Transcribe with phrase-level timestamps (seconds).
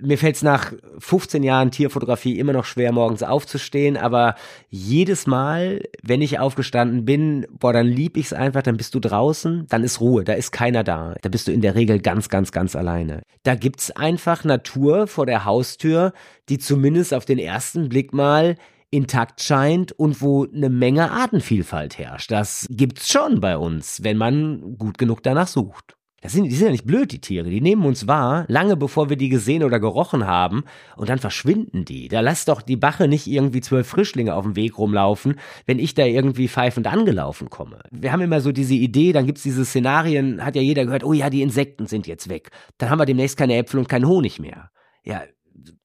[0.00, 4.36] mir fällt es nach 15 Jahren Tierfotografie immer noch schwer, morgens aufzustehen, aber
[4.68, 9.00] jedes Mal, wenn ich aufgestanden bin, boah, dann lieb ich es einfach, dann bist du
[9.00, 11.14] draußen, dann ist Ruhe, da ist keiner da.
[11.22, 13.22] Da bist du in der Regel ganz, ganz, ganz alleine.
[13.42, 16.12] Da gibt's einfach Natur vor der Haustür,
[16.48, 18.54] die zumindest auf den ersten Blick mal
[18.90, 22.30] intakt scheint und wo eine Menge Artenvielfalt herrscht.
[22.30, 25.97] Das gibt's schon bei uns, wenn man gut genug danach sucht.
[26.20, 27.48] Das sind, die sind ja nicht blöd, die Tiere.
[27.48, 30.64] Die nehmen uns wahr, lange bevor wir die gesehen oder gerochen haben,
[30.96, 32.08] und dann verschwinden die.
[32.08, 35.94] Da lass doch die Bache nicht irgendwie zwölf Frischlinge auf dem Weg rumlaufen, wenn ich
[35.94, 37.78] da irgendwie pfeifend angelaufen komme.
[37.92, 41.12] Wir haben immer so diese Idee, dann gibt's diese Szenarien, hat ja jeder gehört, oh
[41.12, 42.50] ja, die Insekten sind jetzt weg.
[42.78, 44.70] Dann haben wir demnächst keine Äpfel und keinen Honig mehr.
[45.04, 45.22] Ja,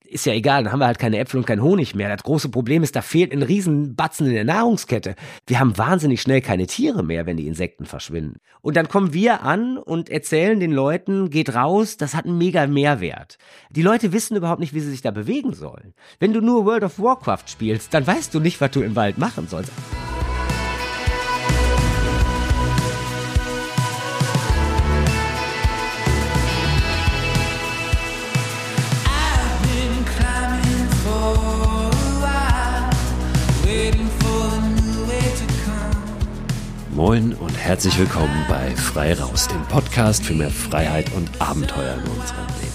[0.05, 2.09] ist ja egal, dann haben wir halt keine Äpfel und keinen Honig mehr.
[2.09, 5.15] Das große Problem ist, da fehlt ein Riesenbatzen in der Nahrungskette.
[5.47, 8.39] Wir haben wahnsinnig schnell keine Tiere mehr, wenn die Insekten verschwinden.
[8.61, 12.67] Und dann kommen wir an und erzählen den Leuten, geht raus, das hat einen mega
[12.67, 13.37] Mehrwert.
[13.71, 15.93] Die Leute wissen überhaupt nicht, wie sie sich da bewegen sollen.
[16.19, 19.17] Wenn du nur World of Warcraft spielst, dann weißt du nicht, was du im Wald
[19.17, 19.71] machen sollst.
[36.95, 42.11] Moin und herzlich willkommen bei Frei Raus, dem Podcast für mehr Freiheit und Abenteuer in
[42.11, 42.72] unserem Leben.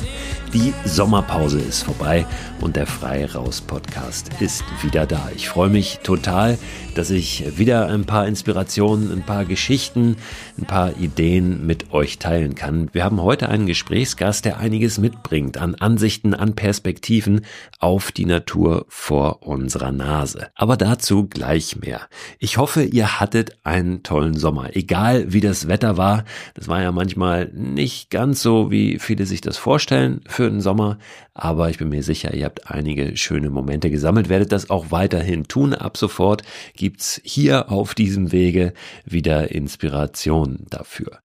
[0.55, 2.25] Die Sommerpause ist vorbei
[2.63, 5.31] und der Frei Raus Podcast ist wieder da.
[5.37, 6.57] Ich freue mich total,
[6.95, 10.17] dass ich wieder ein paar Inspirationen, ein paar Geschichten,
[10.57, 12.89] ein paar Ideen mit euch teilen kann.
[12.93, 17.43] Wir haben heute einen Gesprächsgast, der einiges mitbringt an Ansichten, an Perspektiven
[17.79, 20.49] auf die Natur vor unserer Nase.
[20.55, 22.01] Aber dazu gleich mehr.
[22.39, 24.75] Ich hoffe, ihr hattet einen tollen Sommer.
[24.75, 26.25] Egal wie das Wetter war,
[26.55, 30.99] das war ja manchmal nicht ganz so, wie viele sich das vorstellen für den Sommer,
[31.35, 35.49] aber ich bin mir sicher, ihr habt einige schöne Momente gesammelt, werdet das auch weiterhin
[35.49, 35.75] tun.
[35.75, 36.43] Ab sofort
[36.75, 38.73] gibt's hier auf diesem Wege
[39.05, 41.21] wieder Inspiration dafür.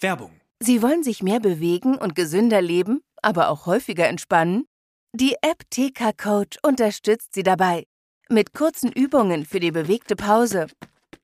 [0.00, 0.30] Werbung.
[0.60, 4.64] Sie wollen sich mehr bewegen und gesünder leben, aber auch häufiger entspannen?
[5.12, 7.84] Die App TK Coach unterstützt Sie dabei.
[8.28, 10.66] Mit kurzen Übungen für die bewegte Pause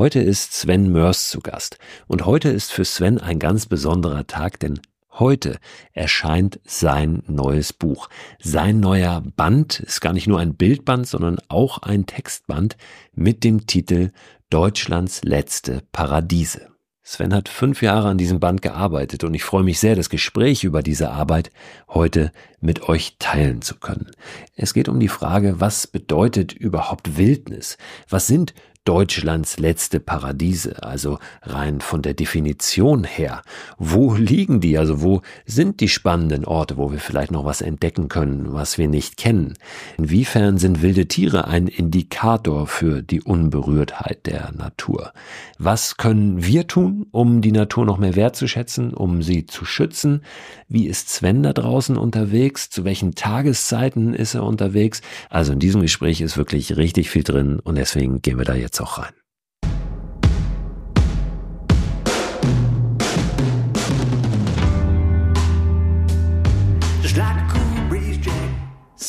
[0.00, 1.76] Heute ist Sven Mörs zu Gast.
[2.06, 4.80] Und heute ist für Sven ein ganz besonderer Tag, denn
[5.12, 5.58] heute
[5.92, 8.08] erscheint sein neues Buch.
[8.38, 12.78] Sein neuer Band ist gar nicht nur ein Bildband, sondern auch ein Textband
[13.12, 14.12] mit dem Titel
[14.48, 16.70] Deutschlands letzte Paradiese.
[17.02, 20.64] Sven hat fünf Jahre an diesem Band gearbeitet und ich freue mich sehr, das Gespräch
[20.64, 21.50] über diese Arbeit
[21.88, 22.30] heute
[22.60, 24.12] mit euch teilen zu können.
[24.54, 27.78] Es geht um die Frage, was bedeutet überhaupt Wildnis?
[28.08, 28.54] Was sind
[28.90, 33.42] Deutschlands letzte Paradiese, also rein von der Definition her.
[33.78, 34.76] Wo liegen die?
[34.78, 38.88] Also wo sind die spannenden Orte, wo wir vielleicht noch was entdecken können, was wir
[38.88, 39.54] nicht kennen?
[39.96, 45.12] Inwiefern sind wilde Tiere ein Indikator für die Unberührtheit der Natur?
[45.56, 50.22] Was können wir tun, um die Natur noch mehr wertzuschätzen, um sie zu schützen?
[50.68, 52.70] Wie ist Sven da draußen unterwegs?
[52.70, 55.00] Zu welchen Tageszeiten ist er unterwegs?
[55.28, 58.79] Also in diesem Gespräch ist wirklich richtig viel drin und deswegen gehen wir da jetzt
[58.80, 59.12] auch rein.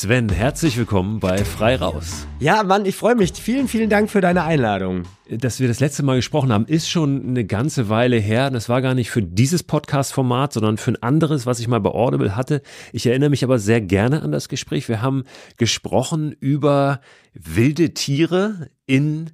[0.02, 2.26] Sven, herzlich willkommen bei Frei Raus.
[2.40, 3.34] Ja, Mann, ich freue mich.
[3.34, 5.04] Vielen, vielen Dank für deine Einladung.
[5.30, 8.50] Dass wir das letzte Mal gesprochen haben, ist schon eine ganze Weile her.
[8.50, 11.91] Das war gar nicht für dieses Podcast-Format, sondern für ein anderes, was ich mal bei
[11.91, 12.64] Audible hatte.
[12.94, 14.90] Ich erinnere mich aber sehr gerne an das Gespräch.
[14.90, 15.23] Wir haben
[15.58, 17.02] gesprochen über
[17.35, 19.29] wilde Tiere in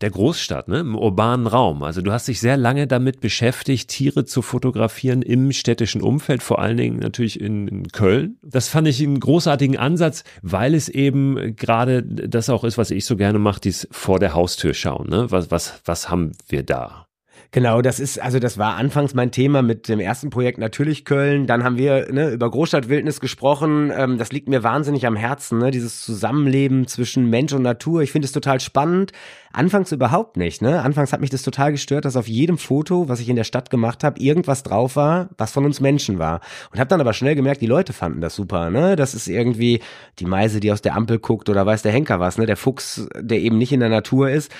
[0.00, 1.82] der Großstadt, ne, im urbanen Raum.
[1.82, 6.60] Also du hast dich sehr lange damit beschäftigt, Tiere zu fotografieren im städtischen Umfeld, vor
[6.60, 8.38] allen Dingen natürlich in, in Köln.
[8.42, 13.04] Das fand ich einen großartigen Ansatz, weil es eben gerade das auch ist, was ich
[13.04, 15.08] so gerne mache, dies vor der Haustür schauen.
[15.08, 15.30] Ne?
[15.30, 17.07] Was, was, was haben wir da?
[17.50, 21.46] Genau, das ist, also das war anfangs mein Thema mit dem ersten Projekt natürlich Köln.
[21.46, 23.90] Dann haben wir ne, über Großstadtwildnis gesprochen.
[23.96, 25.70] Ähm, das liegt mir wahnsinnig am Herzen, ne?
[25.70, 28.02] dieses Zusammenleben zwischen Mensch und Natur.
[28.02, 29.12] Ich finde es total spannend.
[29.50, 30.60] Anfangs überhaupt nicht.
[30.60, 30.82] Ne?
[30.82, 33.70] Anfangs hat mich das total gestört, dass auf jedem Foto, was ich in der Stadt
[33.70, 36.42] gemacht habe, irgendwas drauf war, was von uns Menschen war.
[36.70, 38.68] Und habe dann aber schnell gemerkt, die Leute fanden das super.
[38.68, 38.94] Ne?
[38.94, 39.80] Das ist irgendwie
[40.18, 42.36] die Meise, die aus der Ampel guckt oder weiß der Henker was.
[42.36, 42.44] Ne?
[42.44, 44.52] Der Fuchs, der eben nicht in der Natur ist.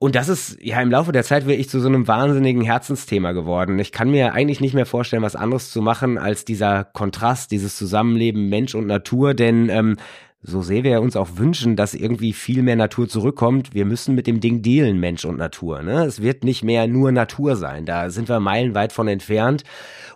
[0.00, 3.80] Und das ist ja im Laufe der Zeit wirklich zu so einem wahnsinnigen Herzensthema geworden.
[3.80, 7.76] Ich kann mir eigentlich nicht mehr vorstellen, was anderes zu machen als dieser Kontrast, dieses
[7.76, 9.96] Zusammenleben Mensch und Natur, denn ähm,
[10.40, 14.28] so sehr wir uns auch wünschen, dass irgendwie viel mehr Natur zurückkommt, wir müssen mit
[14.28, 15.82] dem Ding dealen, Mensch und Natur.
[15.82, 16.04] Ne?
[16.04, 17.84] Es wird nicht mehr nur Natur sein.
[17.84, 19.64] Da sind wir meilenweit von entfernt.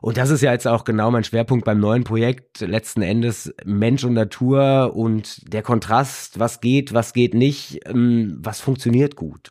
[0.01, 2.61] Und das ist ja jetzt auch genau mein Schwerpunkt beim neuen Projekt.
[2.61, 8.61] Letzten Endes Mensch und Natur und der Kontrast, was geht, was geht nicht, ähm, was
[8.61, 9.51] funktioniert gut.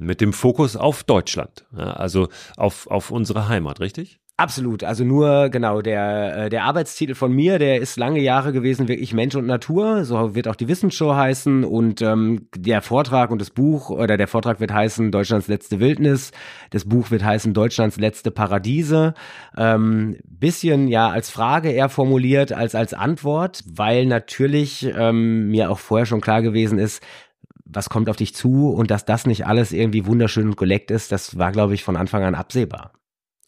[0.00, 4.18] Mit dem Fokus auf Deutschland, also auf, auf unsere Heimat, richtig?
[4.40, 4.84] Absolut.
[4.84, 9.12] Also nur, genau, der, äh, der Arbeitstitel von mir, der ist lange Jahre gewesen, wirklich
[9.12, 10.06] Mensch und Natur.
[10.06, 11.62] So wird auch die Wissensshow heißen.
[11.62, 16.32] Und ähm, der Vortrag und das Buch, oder der Vortrag wird heißen Deutschlands letzte Wildnis.
[16.70, 19.12] Das Buch wird heißen Deutschlands letzte Paradiese.
[19.58, 25.78] Ähm, bisschen ja als Frage eher formuliert als als Antwort, weil natürlich ähm, mir auch
[25.78, 27.02] vorher schon klar gewesen ist,
[27.72, 31.12] was kommt auf dich zu und dass das nicht alles irgendwie wunderschön und geleckt ist,
[31.12, 32.92] das war, glaube ich, von Anfang an absehbar.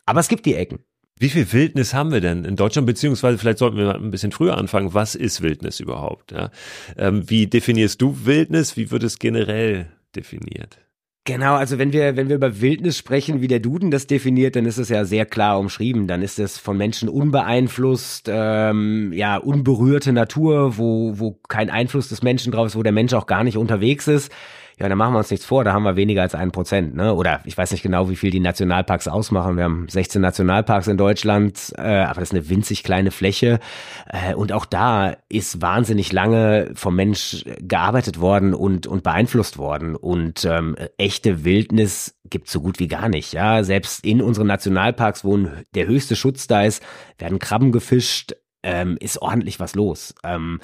[0.06, 0.80] Aber es gibt die Ecken.
[1.18, 2.86] Wie viel Wildnis haben wir denn in Deutschland?
[2.86, 4.94] Beziehungsweise vielleicht sollten wir ein bisschen früher anfangen.
[4.94, 6.32] Was ist Wildnis überhaupt?
[6.32, 6.50] Ja?
[6.96, 8.76] Ähm, wie definierst du Wildnis?
[8.76, 10.78] Wie wird es generell definiert?
[11.24, 14.66] Genau, also wenn wir, wenn wir über Wildnis sprechen, wie der Duden das definiert, dann
[14.66, 16.08] ist es ja sehr klar umschrieben.
[16.08, 22.22] Dann ist es von Menschen unbeeinflusst, ähm, ja, unberührte Natur, wo, wo kein Einfluss des
[22.24, 24.32] Menschen drauf ist, wo der Mensch auch gar nicht unterwegs ist.
[24.78, 27.14] Ja, dann machen wir uns nichts vor, da haben wir weniger als ein Prozent, ne?
[27.14, 29.56] Oder ich weiß nicht genau, wie viel die Nationalparks ausmachen.
[29.56, 33.60] Wir haben 16 Nationalparks in Deutschland, äh, aber das ist eine winzig kleine Fläche.
[34.08, 39.94] Äh, und auch da ist wahnsinnig lange vom Mensch gearbeitet worden und, und beeinflusst worden.
[39.94, 43.32] Und ähm, echte Wildnis gibt so gut wie gar nicht.
[43.32, 45.38] Ja, selbst in unseren Nationalparks, wo
[45.74, 46.82] der höchste Schutz da ist,
[47.18, 50.14] werden Krabben gefischt, ähm, ist ordentlich was los.
[50.24, 50.60] Ähm,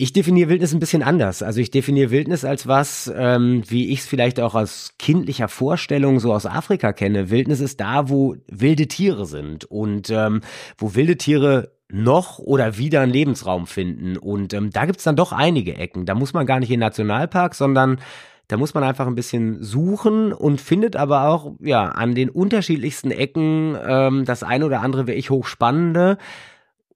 [0.00, 1.42] ich definiere Wildnis ein bisschen anders.
[1.42, 6.20] Also ich definiere Wildnis als was, ähm, wie ich es vielleicht auch aus kindlicher Vorstellung
[6.20, 7.28] so aus Afrika kenne.
[7.28, 10.40] Wildnis ist da, wo wilde Tiere sind und ähm,
[10.78, 14.16] wo wilde Tiere noch oder wieder einen Lebensraum finden.
[14.16, 16.06] Und ähm, da gibt's dann doch einige Ecken.
[16.06, 18.00] Da muss man gar nicht in den Nationalpark, sondern
[18.48, 23.10] da muss man einfach ein bisschen suchen und findet aber auch ja an den unterschiedlichsten
[23.10, 26.16] Ecken ähm, das eine oder andere wirklich hochspannende.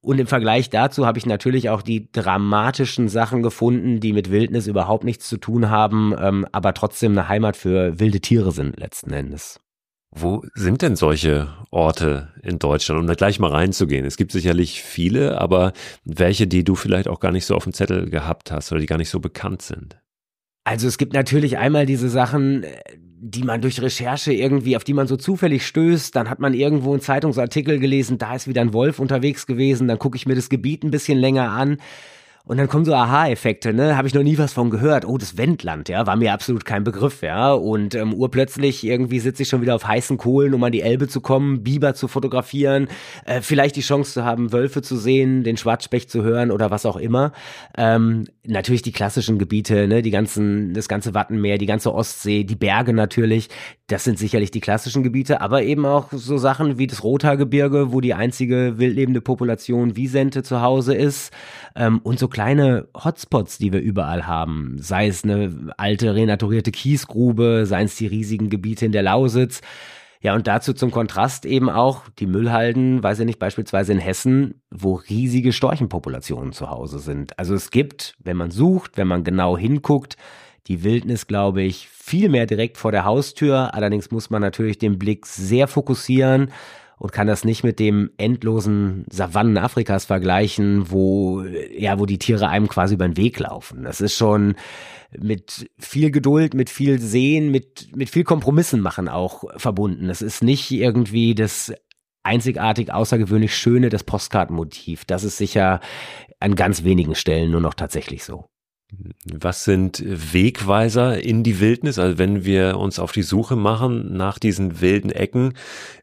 [0.05, 4.67] Und im Vergleich dazu habe ich natürlich auch die dramatischen Sachen gefunden, die mit Wildnis
[4.67, 9.15] überhaupt nichts zu tun haben, ähm, aber trotzdem eine Heimat für wilde Tiere sind letzten
[9.15, 9.61] Endes.
[10.11, 14.05] Wo sind denn solche Orte in Deutschland, um da gleich mal reinzugehen?
[14.05, 15.73] Es gibt sicherlich viele, aber
[16.05, 18.87] welche, die du vielleicht auch gar nicht so auf dem Zettel gehabt hast oder die
[18.87, 19.97] gar nicht so bekannt sind?
[20.65, 22.77] Also es gibt natürlich einmal diese Sachen, äh,
[23.27, 26.93] die man durch Recherche irgendwie, auf die man so zufällig stößt, dann hat man irgendwo
[26.93, 30.51] einen Zeitungsartikel gelesen, da ist wieder ein Wolf unterwegs gewesen, dann gucke ich mir das
[30.51, 31.79] Gebiet ein bisschen länger an
[32.47, 33.97] und dann kommen so Aha-Effekte, ne?
[33.97, 35.07] Habe ich noch nie was von gehört.
[35.07, 37.53] Oh, das Wendland, ja, war mir absolut kein Begriff, ja.
[37.53, 41.09] Und ähm, urplötzlich irgendwie sitze ich schon wieder auf heißen Kohlen, um an die Elbe
[41.09, 42.89] zu kommen, Biber zu fotografieren,
[43.25, 46.85] äh, vielleicht die Chance zu haben, Wölfe zu sehen, den Schwarzspecht zu hören oder was
[46.85, 47.33] auch immer.
[47.79, 52.57] Ähm, natürlich die klassischen Gebiete, ne, die ganzen, das ganze Wattenmeer, die ganze Ostsee, die
[52.57, 53.49] Berge natürlich.
[53.87, 58.03] Das sind sicherlich die klassischen Gebiete, aber eben auch so Sachen wie das Rothaargebirge, wo
[58.03, 61.33] die einzige wildlebende Population Wiesente zu Hause ist
[61.75, 64.77] ähm, und so kleine Hotspots, die wir überall haben.
[64.79, 69.61] Sei es eine alte renaturierte Kiesgrube, seien es die riesigen Gebiete in der Lausitz.
[70.21, 74.61] Ja, und dazu zum Kontrast eben auch die Müllhalden, weiß ich nicht, beispielsweise in Hessen,
[74.71, 77.39] wo riesige Storchenpopulationen zu Hause sind.
[77.39, 80.17] Also es gibt, wenn man sucht, wenn man genau hinguckt,
[80.67, 83.75] die Wildnis, glaube ich, viel mehr direkt vor der Haustür.
[83.75, 86.51] Allerdings muss man natürlich den Blick sehr fokussieren
[86.99, 92.49] und kann das nicht mit dem endlosen Savannen Afrikas vergleichen, wo, ja, wo die Tiere
[92.49, 93.85] einem quasi über den Weg laufen.
[93.85, 94.55] Das ist schon
[95.19, 100.11] mit viel Geduld, mit viel Sehen, mit, mit viel Kompromissen machen auch verbunden.
[100.11, 101.73] Es ist nicht irgendwie das
[102.23, 105.05] einzigartig außergewöhnlich Schöne, das Postkartenmotiv.
[105.05, 105.81] Das ist sicher
[106.41, 108.49] an ganz wenigen Stellen nur noch tatsächlich so.
[109.33, 111.99] Was sind Wegweiser in die Wildnis?
[111.99, 115.55] Also wenn wir uns auf die Suche machen nach diesen wilden Ecken,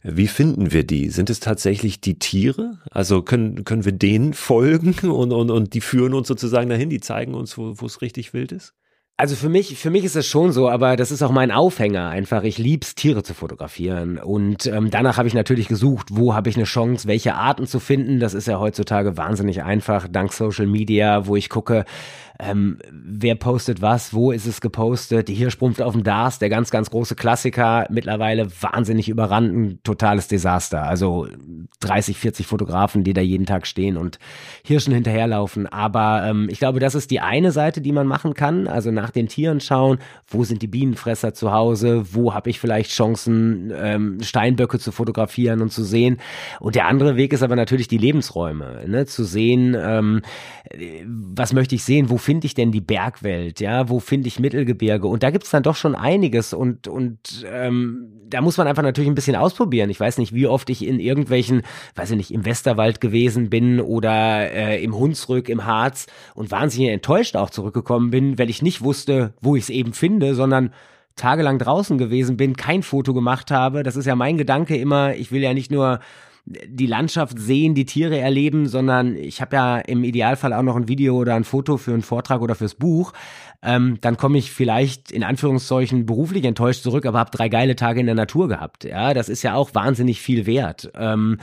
[0.03, 1.09] wie finden wir die?
[1.09, 2.79] Sind es tatsächlich die Tiere?
[2.89, 6.99] Also können, können wir denen folgen und, und, und die führen uns sozusagen dahin, die
[6.99, 8.73] zeigen uns, wo, es richtig wild ist?
[9.21, 12.09] Also für mich, für mich ist es schon so, aber das ist auch mein Aufhänger
[12.09, 12.41] einfach.
[12.41, 14.17] Ich lieb's, Tiere zu fotografieren.
[14.17, 17.79] Und ähm, danach habe ich natürlich gesucht, wo habe ich eine Chance, welche Arten zu
[17.79, 18.19] finden.
[18.19, 21.85] Das ist ja heutzutage wahnsinnig einfach, dank Social Media, wo ich gucke,
[22.41, 26.71] ähm, wer postet was, wo ist es gepostet, die Hirschprumpf auf dem Dars, der ganz,
[26.71, 30.83] ganz große Klassiker, mittlerweile wahnsinnig überrannt, ein totales Desaster.
[30.83, 31.27] Also
[31.81, 34.17] 30, 40 Fotografen, die da jeden Tag stehen und
[34.63, 35.67] Hirschen hinterherlaufen.
[35.67, 38.67] Aber ähm, ich glaube, das ist die eine Seite, die man machen kann.
[38.67, 42.91] Also nach den Tieren schauen, wo sind die Bienenfresser zu Hause, wo habe ich vielleicht
[42.91, 46.17] Chancen, ähm, Steinböcke zu fotografieren und zu sehen.
[46.59, 49.05] Und der andere Weg ist aber natürlich die Lebensräume, ne?
[49.05, 50.21] zu sehen, ähm,
[51.05, 55.05] was möchte ich sehen, wo finde ich denn die Bergwelt, ja, wo finde ich Mittelgebirge?
[55.05, 59.11] Und da gibt's dann doch schon einiges und, und ähm, da muss man einfach natürlich
[59.11, 59.89] ein bisschen ausprobieren.
[59.89, 61.63] Ich weiß nicht, wie oft ich in irgendwelchen,
[61.95, 66.91] weiß ich nicht, im Westerwald gewesen bin oder äh, im Hunsrück, im Harz und wahnsinnig
[66.91, 70.71] enttäuscht auch zurückgekommen bin, weil ich nicht wusste, wo ich es eben finde, sondern
[71.17, 73.83] tagelang draußen gewesen bin, kein Foto gemacht habe.
[73.83, 75.99] Das ist ja mein Gedanke immer, ich will ja nicht nur
[76.45, 80.87] die Landschaft sehen, die Tiere erleben, sondern ich habe ja im Idealfall auch noch ein
[80.87, 83.13] Video oder ein Foto für einen Vortrag oder fürs Buch.
[83.63, 87.99] Ähm, dann komme ich vielleicht in Anführungszeichen beruflich enttäuscht zurück, aber habe drei geile Tage
[87.99, 88.83] in der Natur gehabt.
[88.83, 90.91] Ja, das ist ja auch wahnsinnig viel wert.
[90.95, 91.37] Ähm,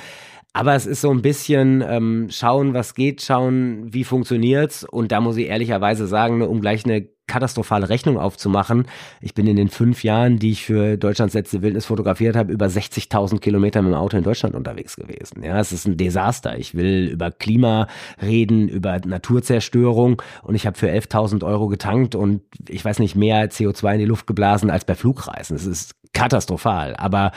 [0.52, 4.82] aber es ist so ein bisschen ähm, schauen, was geht, schauen, wie funktioniert's.
[4.82, 8.86] Und da muss ich ehrlicherweise sagen, um gleich eine katastrophale Rechnung aufzumachen.
[9.20, 12.66] Ich bin in den fünf Jahren, die ich für Deutschlands letzte Wildnis fotografiert habe, über
[12.66, 15.44] 60.000 Kilometer mit dem Auto in Deutschland unterwegs gewesen.
[15.44, 16.58] Ja, es ist ein Desaster.
[16.58, 17.86] Ich will über Klima
[18.20, 23.50] reden, über Naturzerstörung und ich habe für 11.000 Euro getankt und ich weiß nicht mehr
[23.50, 25.54] CO2 in die Luft geblasen als bei Flugreisen.
[25.54, 26.94] Es ist katastrophal.
[26.96, 27.32] Aber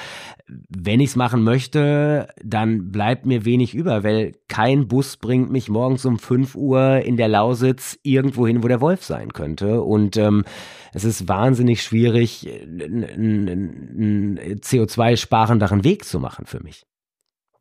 [0.70, 5.70] wenn ich es machen möchte, dann bleibt mir wenig über, weil kein Bus bringt mich
[5.70, 9.82] morgens um 5 Uhr in der Lausitz irgendwo hin, wo der Wolf sein könnte.
[9.82, 10.44] Und ähm,
[10.94, 16.86] es ist wahnsinnig schwierig, einen CO2-sparenderen Weg zu machen für mich.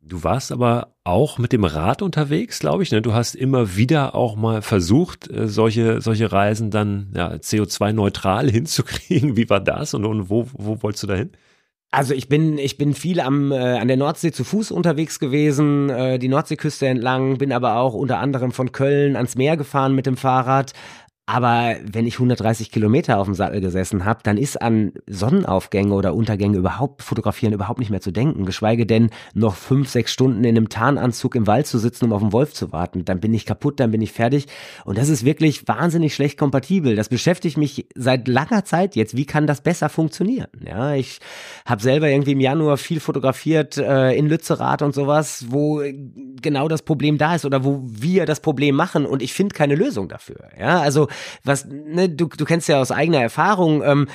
[0.03, 2.91] Du warst aber auch mit dem Rad unterwegs, glaube ich.
[2.91, 3.03] Ne?
[3.03, 9.37] Du hast immer wieder auch mal versucht, äh, solche, solche Reisen dann ja, CO2-neutral hinzukriegen.
[9.37, 11.31] Wie war das und, und wo, wo wolltest du da hin?
[11.93, 15.91] Also ich bin ich bin viel am äh, an der Nordsee zu Fuß unterwegs gewesen,
[15.91, 20.07] äh, die Nordseeküste entlang, bin aber auch unter anderem von Köln ans Meer gefahren mit
[20.07, 20.73] dem Fahrrad,
[21.33, 26.13] aber wenn ich 130 Kilometer auf dem Sattel gesessen habe, dann ist an Sonnenaufgänge oder
[26.13, 28.47] Untergänge überhaupt fotografieren überhaupt nicht mehr zu denken.
[28.47, 32.21] Geschweige denn noch fünf, sechs Stunden in einem Tarnanzug im Wald zu sitzen, um auf
[32.21, 33.05] den Wolf zu warten.
[33.05, 34.47] Dann bin ich kaputt, dann bin ich fertig.
[34.85, 36.97] Und das ist wirklich wahnsinnig schlecht kompatibel.
[36.97, 39.17] Das beschäftigt mich seit langer Zeit jetzt.
[39.17, 40.49] Wie kann das besser funktionieren?
[40.67, 41.21] Ja, ich
[41.65, 45.81] habe selber irgendwie im Januar viel fotografiert äh, in Lützerath und sowas, wo
[46.43, 49.77] genau das Problem da ist oder wo wir das Problem machen und ich finde keine
[49.77, 50.49] Lösung dafür.
[50.59, 51.07] Ja, also
[51.45, 54.09] was, ne, du, du kennst ja aus eigener Erfahrung, ähm,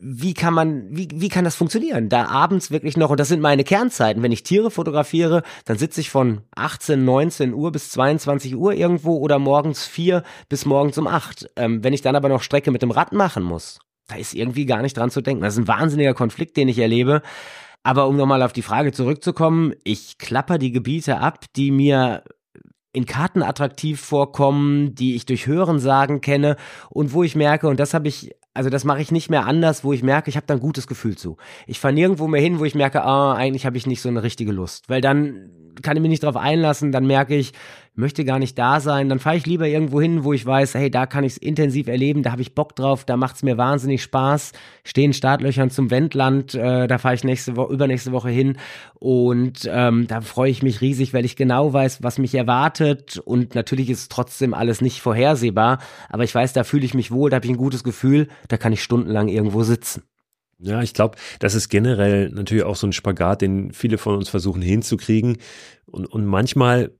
[0.00, 2.08] wie kann man, wie, wie kann das funktionieren?
[2.08, 6.00] Da abends wirklich noch, und das sind meine Kernzeiten, wenn ich Tiere fotografiere, dann sitze
[6.00, 11.06] ich von 18, 19 Uhr bis 22 Uhr irgendwo oder morgens 4 bis morgens um
[11.06, 11.50] 8.
[11.56, 13.78] Ähm, wenn ich dann aber noch Strecke mit dem Rad machen muss,
[14.08, 15.42] da ist irgendwie gar nicht dran zu denken.
[15.42, 17.22] Das ist ein wahnsinniger Konflikt, den ich erlebe.
[17.82, 22.22] Aber um nochmal auf die Frage zurückzukommen, ich klapper die Gebiete ab, die mir
[22.92, 26.56] in Karten attraktiv vorkommen, die ich durch Hörensagen kenne
[26.90, 29.82] und wo ich merke, und das habe ich, also das mache ich nicht mehr anders,
[29.82, 31.38] wo ich merke, ich habe da ein gutes Gefühl zu.
[31.66, 34.22] Ich fahre nirgendwo mehr hin, wo ich merke, ah, eigentlich habe ich nicht so eine
[34.22, 37.52] richtige Lust, weil dann kann ich mich nicht drauf einlassen, dann merke ich,
[37.94, 40.90] möchte gar nicht da sein, dann fahre ich lieber irgendwo hin, wo ich weiß, hey,
[40.90, 43.58] da kann ich es intensiv erleben, da habe ich Bock drauf, da macht es mir
[43.58, 44.52] wahnsinnig Spaß.
[44.84, 48.56] Stehen Startlöchern zum Wendland, äh, da fahre ich nächste Woche, übernächste Woche hin
[48.94, 53.54] und ähm, da freue ich mich riesig, weil ich genau weiß, was mich erwartet und
[53.54, 57.36] natürlich ist trotzdem alles nicht vorhersehbar, aber ich weiß, da fühle ich mich wohl, da
[57.36, 60.02] habe ich ein gutes Gefühl, da kann ich stundenlang irgendwo sitzen.
[60.64, 64.28] Ja, ich glaube, das ist generell natürlich auch so ein Spagat, den viele von uns
[64.28, 65.38] versuchen hinzukriegen.
[65.86, 66.92] Und, und manchmal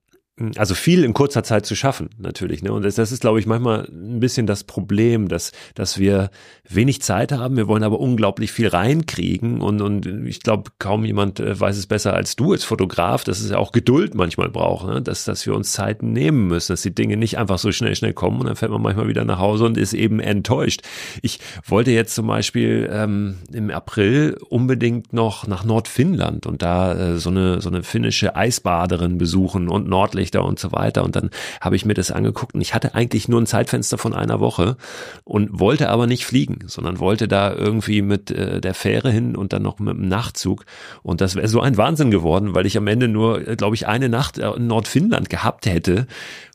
[0.57, 2.63] also viel in kurzer Zeit zu schaffen, natürlich.
[2.63, 2.73] Ne?
[2.73, 6.31] Und das, das ist, glaube ich, manchmal ein bisschen das Problem, dass, dass wir
[6.69, 9.61] wenig Zeit haben, wir wollen aber unglaublich viel reinkriegen.
[9.61, 13.41] Und, und ich glaube, kaum jemand äh, weiß es besser als du als Fotograf, dass
[13.41, 15.03] es ja auch Geduld manchmal braucht, ne?
[15.03, 18.13] dass, dass wir uns Zeit nehmen müssen, dass die Dinge nicht einfach so schnell, schnell
[18.13, 20.83] kommen und dann fährt man manchmal wieder nach Hause und ist eben enttäuscht.
[21.23, 27.19] Ich wollte jetzt zum Beispiel ähm, im April unbedingt noch nach Nordfinnland und da äh,
[27.19, 31.05] so, eine, so eine finnische Eisbaderin besuchen und Nordlicht Nordlichter und so weiter.
[31.05, 34.15] Und dann habe ich mir das angeguckt und ich hatte eigentlich nur ein Zeitfenster von
[34.15, 34.77] einer Woche
[35.25, 39.53] und wollte aber nicht fliegen, sondern wollte da irgendwie mit äh, der Fähre hin und
[39.53, 40.65] dann noch mit dem Nachtzug.
[41.03, 43.87] Und das wäre so ein Wahnsinn geworden, weil ich am Ende nur, äh, glaube ich,
[43.87, 46.07] eine Nacht in Nordfinnland gehabt hätte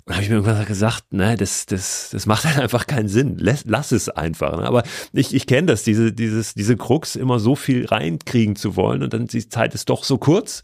[0.08, 3.36] Und habe ich mir irgendwann gesagt, ne, das, das, das macht halt einfach keinen Sinn.
[3.40, 4.56] Lass, lass es einfach.
[4.56, 4.64] Ne?
[4.64, 9.04] Aber ich, ich kenne das, diese, dieses, diese Krux, immer so viel reinkriegen zu wollen
[9.04, 10.64] und dann die Zeit ist doch so kurz.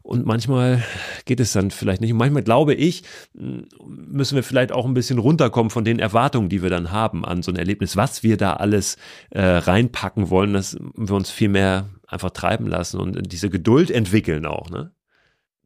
[0.00, 0.82] Und manchmal
[1.26, 2.12] geht es dann vielleicht nicht.
[2.12, 3.02] Und manchmal glaube ich,
[3.34, 7.42] müssen wir vielleicht auch ein bisschen runterkommen von den Erwartungen, die wir dann haben an
[7.42, 8.96] so ein Erlebnis, was wir da alles
[9.28, 14.46] äh, reinpacken wollen, dass wir uns viel mehr einfach treiben lassen und diese Geduld entwickeln
[14.46, 14.70] auch.
[14.70, 14.92] Ne?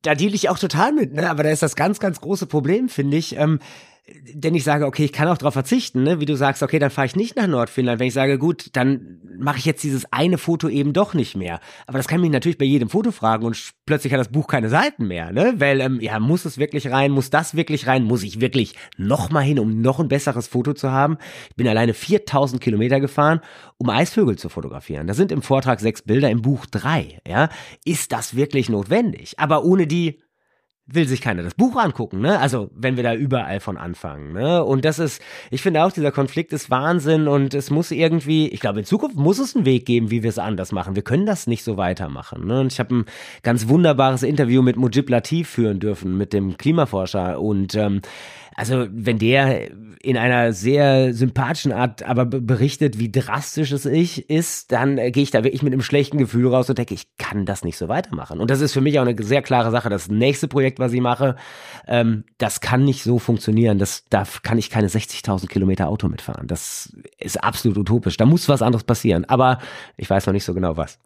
[0.02, 1.30] Da deal ich auch total mit, ne?
[1.30, 3.37] Aber da ist das ganz, ganz große Problem, finde ich.
[3.37, 3.61] Ähm,
[4.35, 6.18] denn ich sage, okay, ich kann auch darauf verzichten, ne?
[6.18, 8.00] wie du sagst, okay, dann fahre ich nicht nach Nordfinnland.
[8.00, 11.61] Wenn ich sage, gut, dann mache ich jetzt dieses eine Foto eben doch nicht mehr.
[11.87, 14.68] Aber das kann mich natürlich bei jedem Foto fragen und plötzlich hat das Buch keine
[14.68, 15.54] Seiten mehr, ne?
[15.59, 19.44] Weil, ähm, ja, muss es wirklich rein, muss das wirklich rein, muss ich wirklich nochmal
[19.44, 21.16] hin, um noch ein besseres Foto zu haben?
[21.50, 23.40] Ich bin alleine 4000 Kilometer gefahren,
[23.78, 25.06] um Eisvögel zu fotografieren.
[25.06, 27.50] Da sind im Vortrag sechs Bilder, im Buch drei, ja?
[27.85, 29.38] Ist das wirklich notwendig?
[29.38, 30.22] Aber ohne die
[30.94, 32.38] will sich keiner das Buch angucken, ne?
[32.38, 34.64] Also, wenn wir da überall von anfangen, ne?
[34.64, 38.61] Und das ist, ich finde auch, dieser Konflikt ist Wahnsinn und es muss irgendwie, ich
[38.61, 40.94] glaube, in Zukunft muss es einen Weg geben, wie wir es anders machen.
[40.94, 42.61] Wir können das nicht so weitermachen, ne?
[42.61, 43.04] Und ich habe ein
[43.42, 48.02] ganz wunderbares Interview mit Mujib Latif führen dürfen, mit dem Klimaforscher und ähm,
[48.54, 49.71] also wenn der
[50.02, 55.23] in einer sehr sympathischen Art aber berichtet, wie drastisch es ich ist, dann äh, gehe
[55.23, 57.88] ich da wirklich mit einem schlechten Gefühl raus und denke, ich kann das nicht so
[57.88, 58.40] weitermachen.
[58.40, 59.88] Und das ist für mich auch eine sehr klare Sache.
[59.90, 61.37] Das nächste Projekt, was ich mache,
[61.87, 63.78] ähm, das kann nicht so funktionieren.
[63.78, 66.49] Das, da kann ich keine 60.000 Kilometer Auto mitfahren.
[66.49, 68.16] Das ist absolut utopisch.
[68.16, 69.25] Da muss was anderes passieren.
[69.26, 69.59] Aber
[69.97, 70.99] ich weiß noch nicht so genau was.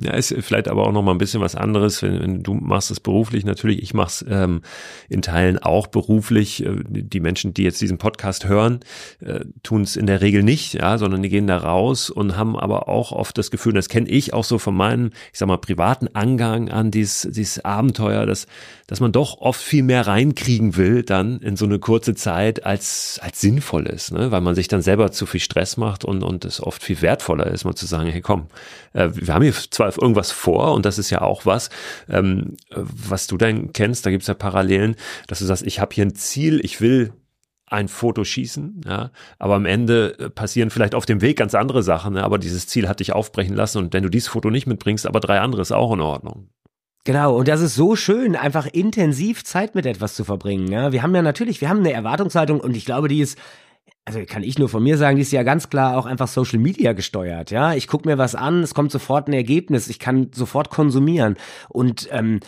[0.00, 2.90] Ja, ist vielleicht aber auch noch mal ein bisschen was anderes, wenn, wenn du machst
[2.90, 4.62] es beruflich natürlich, ich mache es ähm,
[5.08, 6.64] in Teilen auch beruflich.
[6.64, 8.80] Äh, die Menschen, die jetzt diesen Podcast hören,
[9.20, 12.56] äh, tun es in der Regel nicht, ja, sondern die gehen da raus und haben
[12.56, 15.58] aber auch oft das Gefühl, das kenne ich auch so von meinem, ich sag mal,
[15.58, 18.46] privaten Angang an dieses, dieses Abenteuer, dass,
[18.86, 23.20] dass man doch oft viel mehr reinkriegen will dann in so eine kurze Zeit, als,
[23.22, 24.30] als sinnvoll ist, ne?
[24.30, 27.46] weil man sich dann selber zu viel Stress macht und, und es oft viel wertvoller
[27.46, 28.46] ist, mal zu sagen, hey komm,
[28.92, 31.70] äh, wir haben hier zwar irgendwas vor und das ist ja auch was,
[32.08, 36.06] ähm, was du dann kennst, da gibt's ja Parallelen, dass du sagst, ich habe hier
[36.06, 37.12] ein Ziel, ich will
[37.66, 41.82] ein Foto schießen, ja, aber am Ende äh, passieren vielleicht auf dem Weg ganz andere
[41.82, 44.66] Sachen, ja, aber dieses Ziel hat dich aufbrechen lassen und wenn du dieses Foto nicht
[44.66, 46.48] mitbringst, aber drei andere ist auch in Ordnung.
[47.06, 50.72] Genau, und das ist so schön, einfach intensiv Zeit mit etwas zu verbringen.
[50.72, 50.90] Ja?
[50.90, 53.36] Wir haben ja natürlich, wir haben eine Erwartungshaltung und ich glaube, die ist
[54.06, 56.58] also kann ich nur von mir sagen, die ist ja ganz klar auch einfach Social
[56.58, 57.50] Media gesteuert.
[57.50, 61.36] Ja, ich gucke mir was an, es kommt sofort ein Ergebnis, ich kann sofort konsumieren
[61.70, 62.40] und ähm,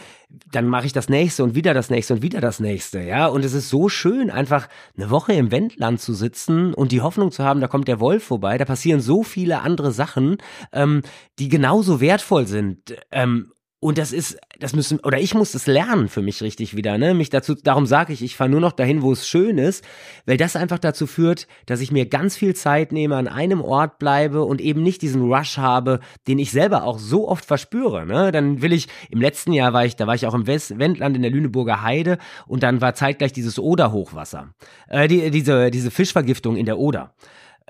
[0.53, 3.01] dann mache ich das nächste und wieder das nächste und wieder das nächste.
[3.01, 7.01] Ja, und es ist so schön, einfach eine Woche im Wendland zu sitzen und die
[7.01, 8.59] Hoffnung zu haben, da kommt der Wolf vorbei.
[8.59, 10.37] Da passieren so viele andere Sachen,
[10.73, 11.03] ähm,
[11.39, 12.97] die genauso wertvoll sind.
[13.11, 16.97] Ähm, und das ist, das müssen, oder ich muss das lernen für mich richtig wieder,
[16.97, 17.13] ne?
[17.13, 19.85] Mich dazu, darum sage ich, ich fahre nur noch dahin, wo es schön ist,
[20.25, 23.99] weil das einfach dazu führt, dass ich mir ganz viel Zeit nehme, an einem Ort
[23.99, 28.33] bleibe und eben nicht diesen Rush habe, den ich selber auch so oft verspüre, ne?
[28.33, 31.15] Dann will ich, im letzten Jahr war ich, da war ich auch im West Wendland
[31.15, 34.55] in der Lüneburger Heide und dann war zeitgleich dieses Oder-Hochwasser.
[34.89, 37.15] Äh, die, diese, diese Fischvergiftung in der Oder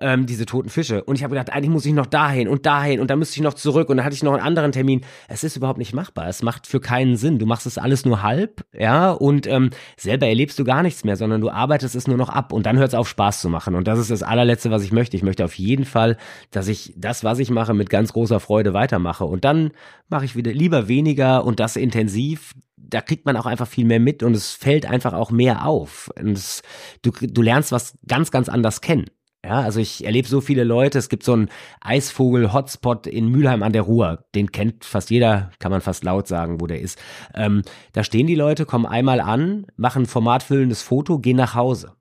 [0.00, 1.04] ähm, diese toten Fische.
[1.04, 3.42] Und ich habe gedacht, eigentlich muss ich noch dahin und dahin und dann müsste ich
[3.42, 5.02] noch zurück und dann hatte ich noch einen anderen Termin.
[5.28, 6.28] Es ist überhaupt nicht machbar.
[6.28, 7.38] Es macht für keinen Sinn.
[7.38, 11.16] Du machst es alles nur halb, ja, und ähm, selber erlebst du gar nichts mehr,
[11.16, 13.74] sondern du arbeitest es nur noch ab und dann hört es auf, Spaß zu machen.
[13.74, 15.16] Und das ist das allerletzte, was ich möchte.
[15.16, 16.16] Ich möchte auf jeden Fall,
[16.50, 19.24] dass ich das, was ich mache, mit ganz großer Freude weitermache.
[19.24, 19.70] Und dann
[20.08, 22.54] mache ich wieder lieber weniger und das intensiv
[22.88, 26.10] da kriegt man auch einfach viel mehr mit und es fällt einfach auch mehr auf.
[26.20, 26.62] Und es,
[27.02, 29.06] du, du lernst was ganz, ganz anders kennen.
[29.46, 30.98] Ja, also ich erlebe so viele Leute.
[30.98, 31.48] Es gibt so einen
[31.80, 34.24] Eisvogel-Hotspot in Mülheim an der Ruhr.
[34.34, 36.98] Den kennt fast jeder, kann man fast laut sagen, wo der ist.
[37.32, 41.92] Ähm, da stehen die Leute, kommen einmal an, machen ein formatfüllendes Foto, gehen nach Hause.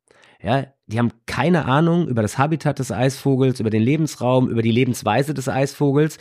[0.41, 4.71] Ja, die haben keine Ahnung über das Habitat des Eisvogels, über den Lebensraum, über die
[4.71, 6.17] Lebensweise des Eisvogels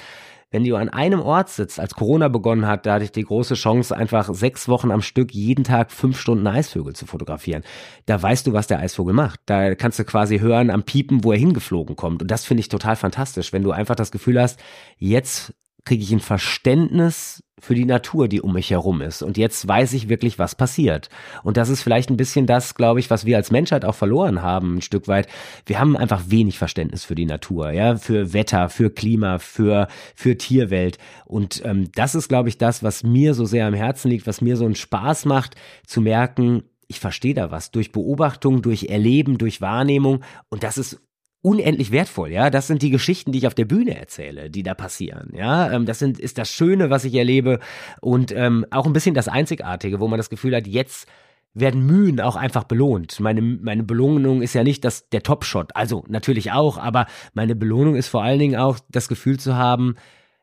[0.54, 3.54] wenn du an einem Ort sitzt, als Corona begonnen hat, da hatte ich die große
[3.54, 7.64] Chance, einfach sechs Wochen am Stück jeden Tag fünf Stunden Eisvögel zu fotografieren.
[8.06, 9.40] Da weißt du, was der Eisvogel macht.
[9.46, 12.22] Da kannst du quasi hören am Piepen, wo er hingeflogen kommt.
[12.22, 14.60] Und das finde ich total fantastisch, wenn du einfach das Gefühl hast,
[14.96, 15.52] jetzt
[15.84, 19.22] kriege ich ein Verständnis für die Natur, die um mich herum ist.
[19.22, 21.08] Und jetzt weiß ich wirklich, was passiert.
[21.42, 24.42] Und das ist vielleicht ein bisschen das, glaube ich, was wir als Menschheit auch verloren
[24.42, 25.28] haben, ein Stück weit.
[25.64, 30.36] Wir haben einfach wenig Verständnis für die Natur, ja, für Wetter, für Klima, für, für
[30.36, 30.98] Tierwelt.
[31.24, 34.40] Und ähm, das ist, glaube ich, das, was mir so sehr am Herzen liegt, was
[34.40, 35.54] mir so einen Spaß macht,
[35.86, 40.22] zu merken, ich verstehe da was durch Beobachtung, durch Erleben, durch Wahrnehmung.
[40.48, 41.00] Und das ist
[41.44, 42.48] unendlich wertvoll, ja.
[42.48, 45.70] Das sind die Geschichten, die ich auf der Bühne erzähle, die da passieren, ja.
[45.70, 47.60] Ähm, das sind, ist das Schöne, was ich erlebe
[48.00, 51.06] und ähm, auch ein bisschen das Einzigartige, wo man das Gefühl hat, jetzt
[51.52, 53.20] werden Mühen auch einfach belohnt.
[53.20, 57.94] Meine, meine Belohnung ist ja nicht das, der Top-Shot, also natürlich auch, aber meine Belohnung
[57.94, 59.96] ist vor allen Dingen auch das Gefühl zu haben,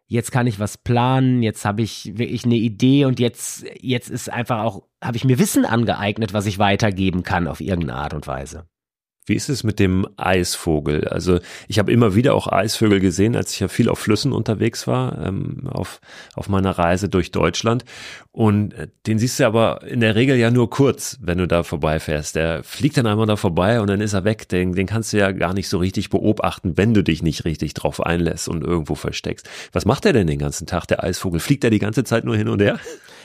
[0.05, 4.31] jetzt kann ich was planen, jetzt habe ich wirklich eine Idee und jetzt, jetzt ist
[4.31, 8.27] einfach auch, habe ich mir Wissen angeeignet, was ich weitergeben kann auf irgendeine Art und
[8.27, 8.65] Weise.
[9.25, 11.07] Wie ist es mit dem Eisvogel?
[11.07, 14.87] Also ich habe immer wieder auch Eisvögel gesehen, als ich ja viel auf Flüssen unterwegs
[14.87, 16.01] war, ähm, auf,
[16.33, 17.85] auf meiner Reise durch Deutschland.
[18.31, 21.61] Und äh, den siehst du aber in der Regel ja nur kurz, wenn du da
[21.61, 22.35] vorbeifährst.
[22.35, 24.49] Der fliegt dann einmal da vorbei und dann ist er weg.
[24.49, 27.75] Den, den kannst du ja gar nicht so richtig beobachten, wenn du dich nicht richtig
[27.75, 29.47] drauf einlässt und irgendwo versteckst.
[29.71, 31.39] Was macht er denn den ganzen Tag, der Eisvogel?
[31.39, 32.79] Fliegt er die ganze Zeit nur hin und her?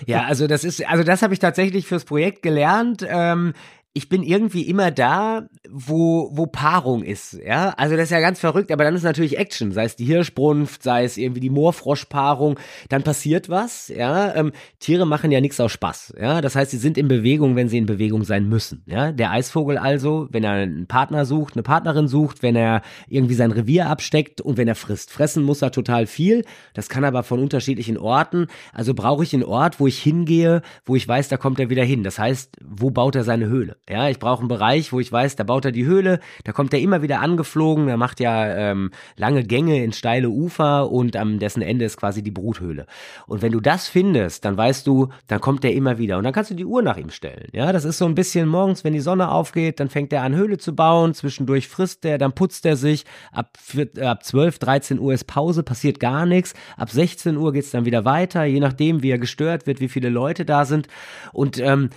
[0.04, 3.06] Ja, also das ist, also das habe ich tatsächlich fürs Projekt gelernt.
[3.08, 3.54] Ähm,
[3.96, 7.70] ich bin irgendwie immer da, wo, wo Paarung ist, ja.
[7.78, 10.82] Also das ist ja ganz verrückt, aber dann ist natürlich Action, sei es die Hirschbrunft,
[10.82, 12.58] sei es irgendwie die Moorfroschpaarung,
[12.90, 14.34] dann passiert was, ja.
[14.34, 16.42] Ähm, Tiere machen ja nichts aus Spaß, ja.
[16.42, 19.12] Das heißt, sie sind in Bewegung, wenn sie in Bewegung sein müssen, ja.
[19.12, 23.50] Der Eisvogel also, wenn er einen Partner sucht, eine Partnerin sucht, wenn er irgendwie sein
[23.50, 25.10] Revier absteckt und wenn er frisst.
[25.10, 28.48] Fressen muss er total viel, das kann aber von unterschiedlichen Orten.
[28.74, 31.84] Also brauche ich einen Ort, wo ich hingehe, wo ich weiß, da kommt er wieder
[31.84, 32.04] hin.
[32.04, 33.78] Das heißt, wo baut er seine Höhle?
[33.88, 36.74] Ja, ich brauche einen Bereich, wo ich weiß, da baut er die Höhle, da kommt
[36.74, 41.38] er immer wieder angeflogen, er macht ja ähm, lange Gänge in steile Ufer und am
[41.38, 42.86] dessen Ende ist quasi die Bruthöhle.
[43.28, 46.18] Und wenn du das findest, dann weißt du, dann kommt er immer wieder.
[46.18, 47.46] Und dann kannst du die Uhr nach ihm stellen.
[47.52, 50.34] Ja, das ist so ein bisschen morgens, wenn die Sonne aufgeht, dann fängt er an
[50.34, 54.98] Höhle zu bauen, zwischendurch frisst er, dann putzt er sich, ab, äh, ab 12, 13
[54.98, 59.04] Uhr ist Pause, passiert gar nichts, ab 16 Uhr geht's dann wieder weiter, je nachdem,
[59.04, 60.88] wie er gestört wird, wie viele Leute da sind.
[61.32, 61.90] Und ähm,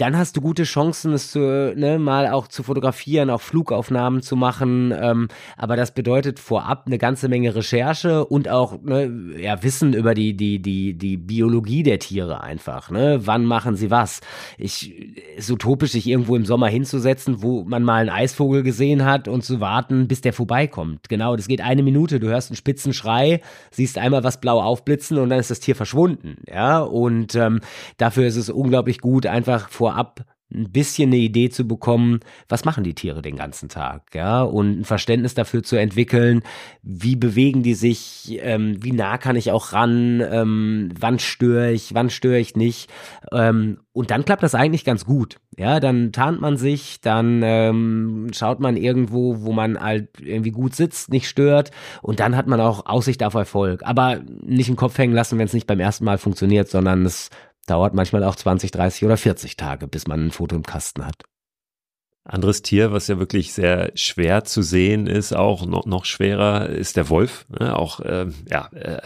[0.00, 1.40] dann hast du gute Chancen, es zu,
[1.76, 4.94] ne, mal auch zu fotografieren, auch Flugaufnahmen zu machen.
[4.98, 10.14] Ähm, aber das bedeutet vorab eine ganze Menge Recherche und auch ne, ja, Wissen über
[10.14, 12.90] die, die, die, die Biologie der Tiere einfach.
[12.90, 13.20] Ne?
[13.24, 14.20] Wann machen sie was?
[14.56, 14.94] Ich,
[15.36, 19.44] ist utopisch, sich irgendwo im Sommer hinzusetzen, wo man mal einen Eisvogel gesehen hat und
[19.44, 21.10] zu warten, bis der vorbeikommt.
[21.10, 22.20] Genau, das geht eine Minute.
[22.20, 25.76] Du hörst einen spitzen Schrei, siehst einmal was blau aufblitzen und dann ist das Tier
[25.76, 26.38] verschwunden.
[26.48, 27.60] Ja, und ähm,
[27.98, 32.64] dafür ist es unglaublich gut, einfach vor vorab ein bisschen eine Idee zu bekommen, was
[32.64, 36.42] machen die Tiere den ganzen Tag, ja, und ein Verständnis dafür zu entwickeln,
[36.82, 41.94] wie bewegen die sich, ähm, wie nah kann ich auch ran, ähm, wann störe ich,
[41.94, 42.90] wann störe ich nicht,
[43.30, 48.28] ähm, und dann klappt das eigentlich ganz gut, ja, dann tarnt man sich, dann ähm,
[48.34, 51.70] schaut man irgendwo, wo man halt irgendwie gut sitzt, nicht stört,
[52.02, 55.46] und dann hat man auch Aussicht auf Erfolg, aber nicht den Kopf hängen lassen, wenn
[55.46, 57.30] es nicht beim ersten Mal funktioniert, sondern es
[57.66, 61.22] Dauert manchmal auch 20, 30 oder 40 Tage, bis man ein Foto im Kasten hat.
[62.24, 66.96] Anderes Tier, was ja wirklich sehr schwer zu sehen ist, auch noch, noch schwerer, ist
[66.96, 67.46] der Wolf.
[67.48, 67.76] Ne?
[67.76, 69.00] Auch äh, ja, äh,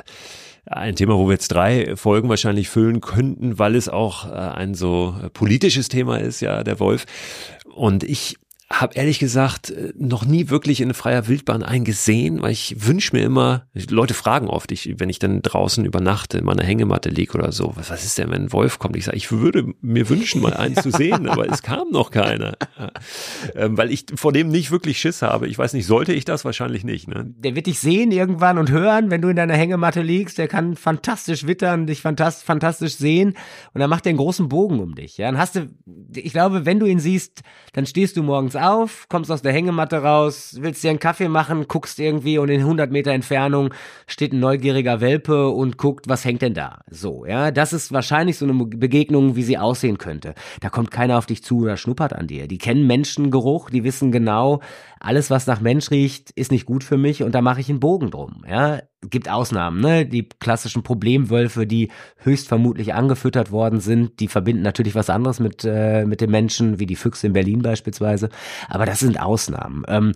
[0.66, 4.74] ein Thema, wo wir jetzt drei Folgen wahrscheinlich füllen könnten, weil es auch äh, ein
[4.74, 7.06] so politisches Thema ist, ja, der Wolf.
[7.74, 8.36] Und ich
[8.70, 13.22] habe ehrlich gesagt äh, noch nie wirklich in freier Wildbahn eingesehen, weil ich wünsche mir
[13.22, 17.52] immer, Leute fragen oft, ich, wenn ich dann draußen übernachte, in meiner Hängematte liege oder
[17.52, 18.96] so, was, was ist denn, wenn ein Wolf kommt?
[18.96, 22.56] Ich sage, ich würde mir wünschen, mal einen zu sehen, aber es kam noch keiner.
[23.54, 25.46] Ähm, weil ich vor dem nicht wirklich Schiss habe.
[25.48, 26.44] Ich weiß nicht, sollte ich das?
[26.44, 27.08] Wahrscheinlich nicht.
[27.08, 27.26] Ne?
[27.36, 30.38] Der wird dich sehen irgendwann und hören, wenn du in deiner Hängematte liegst.
[30.38, 33.34] Der kann fantastisch wittern, dich fantastisch, fantastisch sehen
[33.72, 35.18] und dann macht er einen großen Bogen um dich.
[35.18, 35.68] Ja, dann hast du,
[36.14, 39.98] ich glaube, wenn du ihn siehst, dann stehst du morgens auf, kommst aus der Hängematte
[39.98, 43.72] raus, willst dir einen Kaffee machen, guckst irgendwie und in 100 Meter Entfernung
[44.06, 46.80] steht ein neugieriger Welpe und guckt, was hängt denn da?
[46.90, 50.34] So, ja, das ist wahrscheinlich so eine Begegnung, wie sie aussehen könnte.
[50.60, 52.48] Da kommt keiner auf dich zu oder schnuppert an dir.
[52.48, 54.60] Die kennen Menschengeruch, die wissen genau,
[55.04, 57.80] alles was nach Mensch riecht, ist nicht gut für mich und da mache ich einen
[57.80, 58.80] Bogen drum, ja.
[59.10, 60.06] Gibt Ausnahmen, ne?
[60.06, 65.62] Die klassischen Problemwölfe, die höchst vermutlich angefüttert worden sind, die verbinden natürlich was anderes mit,
[65.64, 68.30] äh, mit den Menschen, wie die Füchse in Berlin beispielsweise.
[68.68, 69.84] Aber das sind Ausnahmen.
[69.88, 70.12] Ähm,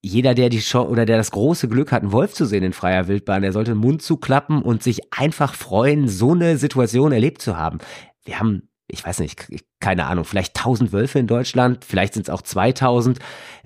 [0.00, 2.74] jeder, der die Show oder der das große Glück hat, einen Wolf zu sehen in
[2.74, 7.40] freier Wildbahn, der sollte den Mund zuklappen und sich einfach freuen, so eine Situation erlebt
[7.40, 7.78] zu haben.
[8.24, 9.48] Wir haben, ich weiß nicht,
[9.80, 13.18] keine Ahnung, vielleicht tausend Wölfe in Deutschland, vielleicht sind es auch 2000.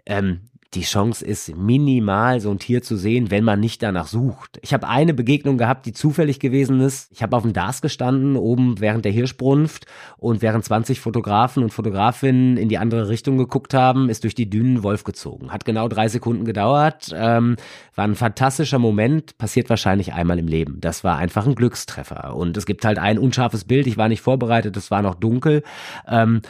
[0.08, 0.40] Ähm,
[0.74, 4.58] die Chance ist minimal, so ein Tier zu sehen, wenn man nicht danach sucht.
[4.60, 7.10] Ich habe eine Begegnung gehabt, die zufällig gewesen ist.
[7.10, 9.86] Ich habe auf dem Dars gestanden, oben während der Hirschbrunft
[10.18, 14.50] und während 20 Fotografen und Fotografinnen in die andere Richtung geguckt haben, ist durch die
[14.50, 15.52] Dünen Wolf gezogen.
[15.52, 17.56] Hat genau drei Sekunden gedauert, ähm,
[17.94, 20.82] war ein fantastischer Moment, passiert wahrscheinlich einmal im Leben.
[20.82, 24.20] Das war einfach ein Glückstreffer und es gibt halt ein unscharfes Bild, ich war nicht
[24.20, 25.62] vorbereitet, es war noch dunkel.
[26.06, 26.42] Ähm,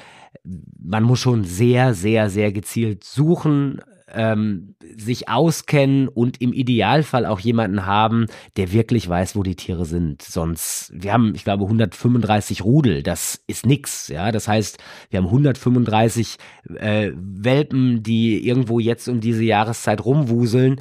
[0.44, 3.80] man muss schon sehr, sehr, sehr gezielt suchen,
[4.12, 9.84] ähm, sich auskennen und im Idealfall auch jemanden haben, der wirklich weiß, wo die Tiere
[9.84, 10.22] sind.
[10.22, 14.32] Sonst, wir haben, ich glaube, 135 Rudel, das ist nix, ja.
[14.32, 14.78] Das heißt,
[15.10, 16.36] wir haben 135
[16.76, 20.80] äh, Welpen, die irgendwo jetzt um diese Jahreszeit rumwuseln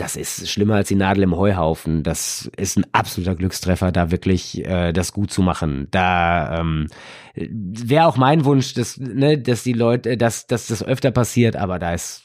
[0.00, 2.02] das ist schlimmer als die Nadel im Heuhaufen.
[2.02, 5.88] Das ist ein absoluter Glückstreffer, da wirklich äh, das gut zu machen.
[5.90, 6.86] Da ähm,
[7.34, 11.78] wäre auch mein Wunsch, dass, ne, dass die Leute, dass, dass das öfter passiert, aber
[11.78, 12.22] da ist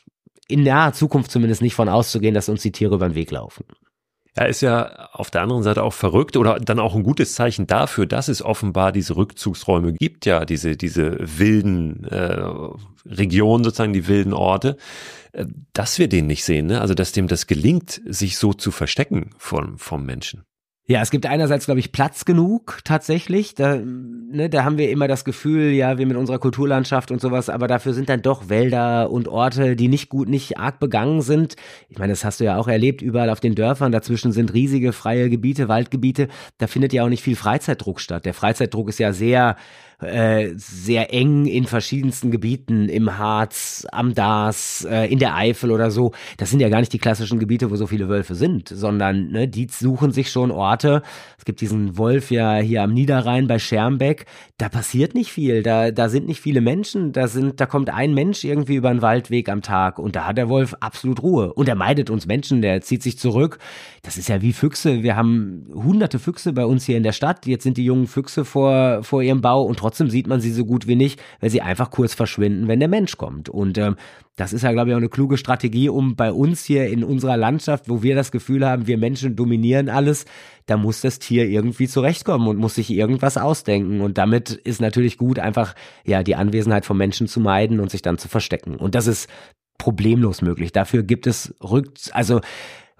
[0.47, 3.65] in naher Zukunft zumindest nicht von auszugehen, dass uns die Tiere über den Weg laufen.
[4.37, 7.67] Er ist ja auf der anderen Seite auch verrückt oder dann auch ein gutes Zeichen
[7.67, 12.45] dafür, dass es offenbar diese Rückzugsräume gibt, ja, diese, diese wilden äh,
[13.05, 14.75] Regionen, sozusagen die wilden Orte,
[15.31, 16.81] äh, dass wir den nicht sehen, ne?
[16.81, 20.43] also dass dem das gelingt, sich so zu verstecken vom, vom Menschen.
[20.87, 23.55] Ja, es gibt einerseits, glaube ich, Platz genug tatsächlich.
[23.55, 27.49] Da, ne, da haben wir immer das Gefühl, ja, wir mit unserer Kulturlandschaft und sowas,
[27.49, 31.55] aber dafür sind dann doch Wälder und Orte, die nicht gut, nicht arg begangen sind.
[31.89, 33.91] Ich meine, das hast du ja auch erlebt, überall auf den Dörfern.
[33.91, 36.27] Dazwischen sind riesige freie Gebiete, Waldgebiete.
[36.59, 38.25] Da findet ja auch nicht viel Freizeitdruck statt.
[38.25, 39.55] Der Freizeitdruck ist ja sehr
[40.01, 45.91] äh, sehr eng in verschiedensten Gebieten, im Harz, am Dars, äh, in der Eifel oder
[45.91, 46.11] so.
[46.37, 49.47] Das sind ja gar nicht die klassischen Gebiete, wo so viele Wölfe sind, sondern ne,
[49.47, 51.01] die suchen sich schon Orte.
[51.37, 54.25] Es gibt diesen Wolf ja hier am Niederrhein bei Schermbeck.
[54.57, 58.13] Da passiert nicht viel, da, da sind nicht viele Menschen, da sind, da kommt ein
[58.13, 61.53] Mensch irgendwie über einen Waldweg am Tag und da hat der Wolf absolut Ruhe.
[61.53, 63.59] Und er meidet uns Menschen, der zieht sich zurück.
[64.01, 65.03] Das ist ja wie Füchse.
[65.03, 67.45] Wir haben hunderte Füchse bei uns hier in der Stadt.
[67.45, 70.65] Jetzt sind die jungen Füchse vor, vor ihrem Bau und trotzdem sieht man sie so
[70.65, 73.49] gut wie nicht, weil sie einfach kurz verschwinden, wenn der Mensch kommt.
[73.49, 73.97] Und ähm,
[74.35, 77.37] das ist ja, glaube ich, auch eine kluge Strategie, um bei uns hier in unserer
[77.37, 80.25] Landschaft, wo wir das Gefühl haben, wir Menschen dominieren alles,
[80.65, 84.01] da muss das Tier irgendwie zurechtkommen und muss sich irgendwas ausdenken.
[84.01, 88.01] Und damit ist natürlich gut, einfach ja die Anwesenheit von Menschen zu meiden und sich
[88.01, 88.77] dann zu verstecken.
[88.77, 89.29] Und das ist
[89.77, 90.71] problemlos möglich.
[90.71, 92.41] Dafür gibt es Rück also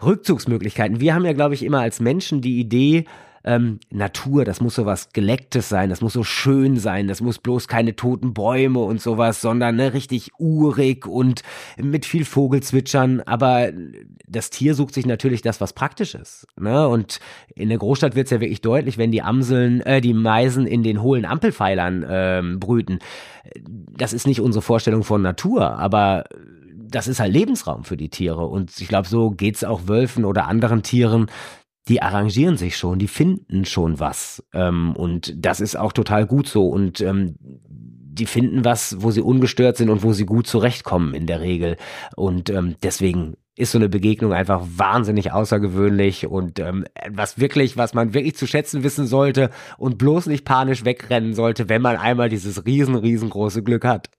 [0.03, 0.99] Rückzugsmöglichkeiten.
[0.99, 3.05] Wir haben ja, glaube ich, immer als Menschen die Idee,
[3.45, 7.37] ähm, Natur, das muss so was Gelecktes sein, das muss so schön sein, das muss
[7.37, 11.43] bloß keine toten Bäume und sowas, sondern ne, richtig urig und
[11.77, 13.21] mit viel Vogelzwitschern.
[13.21, 13.71] Aber
[14.27, 16.47] das Tier sucht sich natürlich das, was praktisch ist.
[16.59, 16.87] Ne?
[16.87, 17.19] Und
[17.53, 20.81] in der Großstadt wird es ja wirklich deutlich, wenn die Amseln, äh, die Meisen in
[20.81, 22.99] den hohlen Ampelpfeilern ähm, brüten.
[23.59, 26.23] Das ist nicht unsere Vorstellung von Natur, aber
[26.73, 28.47] das ist halt Lebensraum für die Tiere.
[28.47, 31.27] Und ich glaube, so geht's auch Wölfen oder anderen Tieren
[31.87, 34.43] die arrangieren sich schon, die finden schon was.
[34.53, 36.67] Ähm, und das ist auch total gut so.
[36.67, 41.27] Und ähm, die finden was, wo sie ungestört sind und wo sie gut zurechtkommen in
[41.27, 41.77] der Regel.
[42.15, 47.93] Und ähm, deswegen ist so eine Begegnung einfach wahnsinnig außergewöhnlich und ähm, was wirklich, was
[47.93, 52.29] man wirklich zu schätzen wissen sollte und bloß nicht panisch wegrennen sollte, wenn man einmal
[52.29, 54.09] dieses riesen, riesengroße Glück hat.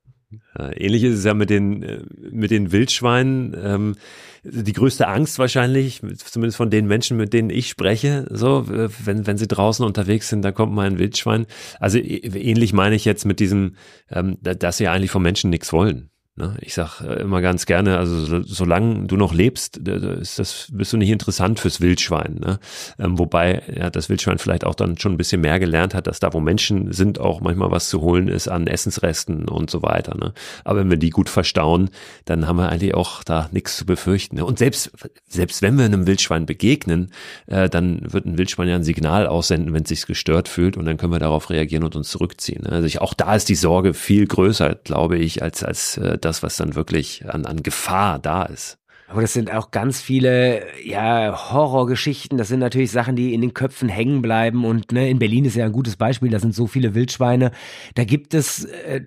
[0.59, 3.57] Ähnlich ist es ja mit den, äh, mit den Wildschweinen.
[3.63, 3.97] Ähm,
[4.43, 9.39] die größte Angst wahrscheinlich, zumindest von den Menschen, mit denen ich spreche, so, wenn, wenn
[9.39, 11.47] sie draußen unterwegs sind, da kommt mal ein Wildschwein.
[11.81, 13.75] Also ähnlich meine ich jetzt mit diesem,
[14.11, 16.11] ähm, dass sie eigentlich vom Menschen nichts wollen.
[16.37, 16.55] Ne?
[16.61, 20.99] Ich sag äh, immer ganz gerne, also solange du noch lebst, ist das, bist du
[20.99, 22.37] nicht interessant fürs Wildschwein.
[22.41, 22.59] Ne?
[22.99, 26.21] Ähm, wobei ja, das Wildschwein vielleicht auch dann schon ein bisschen mehr gelernt hat, dass
[26.21, 30.15] da, wo Menschen sind, auch manchmal was zu holen ist an Essensresten und so weiter.
[30.15, 30.35] Ne?
[30.65, 31.89] Aber wenn wir die gut verstauen,
[32.27, 34.37] dann haben wir eigentlich auch da nichts zu befürchten.
[34.37, 34.45] Ne?
[34.45, 34.91] Und selbst,
[35.27, 37.13] selbst wenn wir einem Wildschwein begegnen,
[37.47, 40.85] äh, dann wird ein Wildschwein ja ein Signal aussenden, wenn es sich gestört fühlt und
[40.85, 42.65] dann können wir darauf reagieren und uns zurückziehen.
[42.65, 42.73] Ne?
[42.73, 46.43] Also ich, auch da ist die Sorge viel größer, glaube ich, als, als äh, das,
[46.43, 48.79] was dann wirklich an, an Gefahr da ist.
[49.09, 52.39] Aber das sind auch ganz viele ja, Horrorgeschichten.
[52.39, 54.65] Das sind natürlich Sachen, die in den Köpfen hängen bleiben.
[54.65, 56.31] Und ne, in Berlin ist ja ein gutes Beispiel.
[56.31, 57.53] Da sind so viele Wildschweine.
[57.95, 59.03] Da gibt es äh,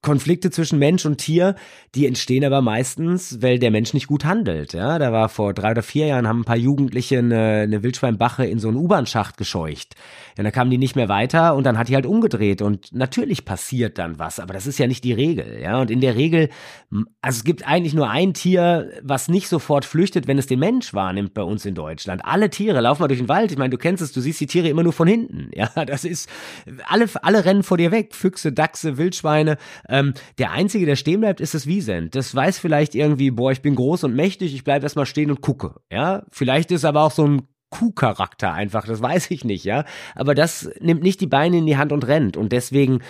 [0.00, 1.54] Konflikte zwischen Mensch und Tier,
[1.94, 4.72] die entstehen aber meistens, weil der Mensch nicht gut handelt.
[4.72, 8.44] Ja, da war vor drei oder vier Jahren haben ein paar Jugendliche eine, eine Wildschweinbache
[8.44, 9.94] in so einen U-Bahn-Schacht gescheucht.
[10.36, 13.44] Ja, dann kamen die nicht mehr weiter und dann hat die halt umgedreht und natürlich
[13.44, 15.60] passiert dann was, aber das ist ja nicht die Regel.
[15.60, 16.48] Ja, und in der Regel,
[17.20, 20.94] also es gibt eigentlich nur ein Tier, was nicht sofort flüchtet, wenn es den Mensch
[20.94, 22.24] wahrnimmt bei uns in Deutschland.
[22.24, 23.52] Alle Tiere laufen mal durch den Wald.
[23.52, 25.50] Ich meine, du kennst es, du siehst die Tiere immer nur von hinten.
[25.54, 26.28] Ja, das ist
[26.86, 28.14] alle alle rennen vor dir weg.
[28.14, 29.58] Füchse, Dachse, Wildschweine.
[29.88, 32.14] Ähm, der einzige, der stehen bleibt, ist das Wiesent.
[32.14, 35.40] Das weiß vielleicht irgendwie, boah, ich bin groß und mächtig, ich bleibe erstmal stehen und
[35.40, 35.80] gucke.
[35.90, 39.84] Ja, vielleicht ist aber auch so ein Kuhcharakter einfach, das weiß ich nicht, ja.
[40.14, 42.36] Aber das nimmt nicht die Beine in die Hand und rennt.
[42.36, 43.00] Und deswegen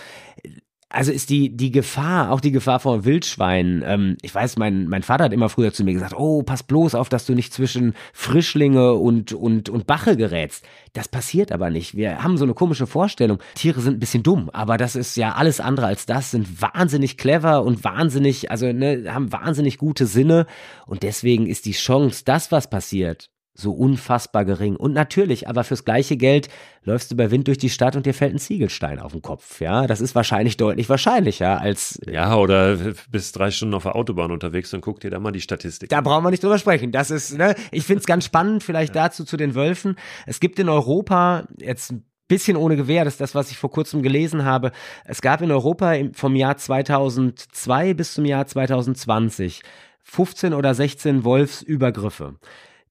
[0.93, 3.83] also ist die, die Gefahr, auch die Gefahr vor Wildschweinen.
[3.85, 6.95] Ähm, ich weiß, mein, mein Vater hat immer früher zu mir gesagt, oh, pass bloß
[6.95, 10.65] auf, dass du nicht zwischen Frischlinge und, und, und Bache gerätst.
[10.93, 11.97] Das passiert aber nicht.
[11.97, 13.39] Wir haben so eine komische Vorstellung.
[13.55, 17.17] Tiere sind ein bisschen dumm, aber das ist ja alles andere als das, sind wahnsinnig
[17.17, 20.47] clever und wahnsinnig, also ne, haben wahnsinnig gute Sinne.
[20.87, 24.77] Und deswegen ist die Chance, dass was passiert, so unfassbar gering.
[24.77, 26.49] Und natürlich, aber fürs gleiche Geld
[26.85, 29.61] läufst du bei Wind durch die Stadt und dir fällt ein Ziegelstein auf den Kopf.
[29.61, 32.01] Ja, das ist wahrscheinlich deutlich wahrscheinlicher als.
[32.11, 32.77] Ja, oder
[33.11, 35.91] bis drei Stunden auf der Autobahn unterwegs und guck dir da mal die Statistik.
[35.91, 36.93] Da brauchen wir nicht drüber sprechen.
[36.93, 39.05] Das ist, ne, ich finde es ganz spannend, vielleicht ja.
[39.05, 39.97] dazu zu den Wölfen.
[40.27, 43.71] Es gibt in Europa jetzt ein bisschen ohne Gewehr, das ist das, was ich vor
[43.71, 44.73] kurzem gelesen habe.
[45.05, 49.61] Es gab in Europa vom Jahr 2002 bis zum Jahr 2020
[50.05, 52.37] 15 oder 16 Wolfsübergriffe.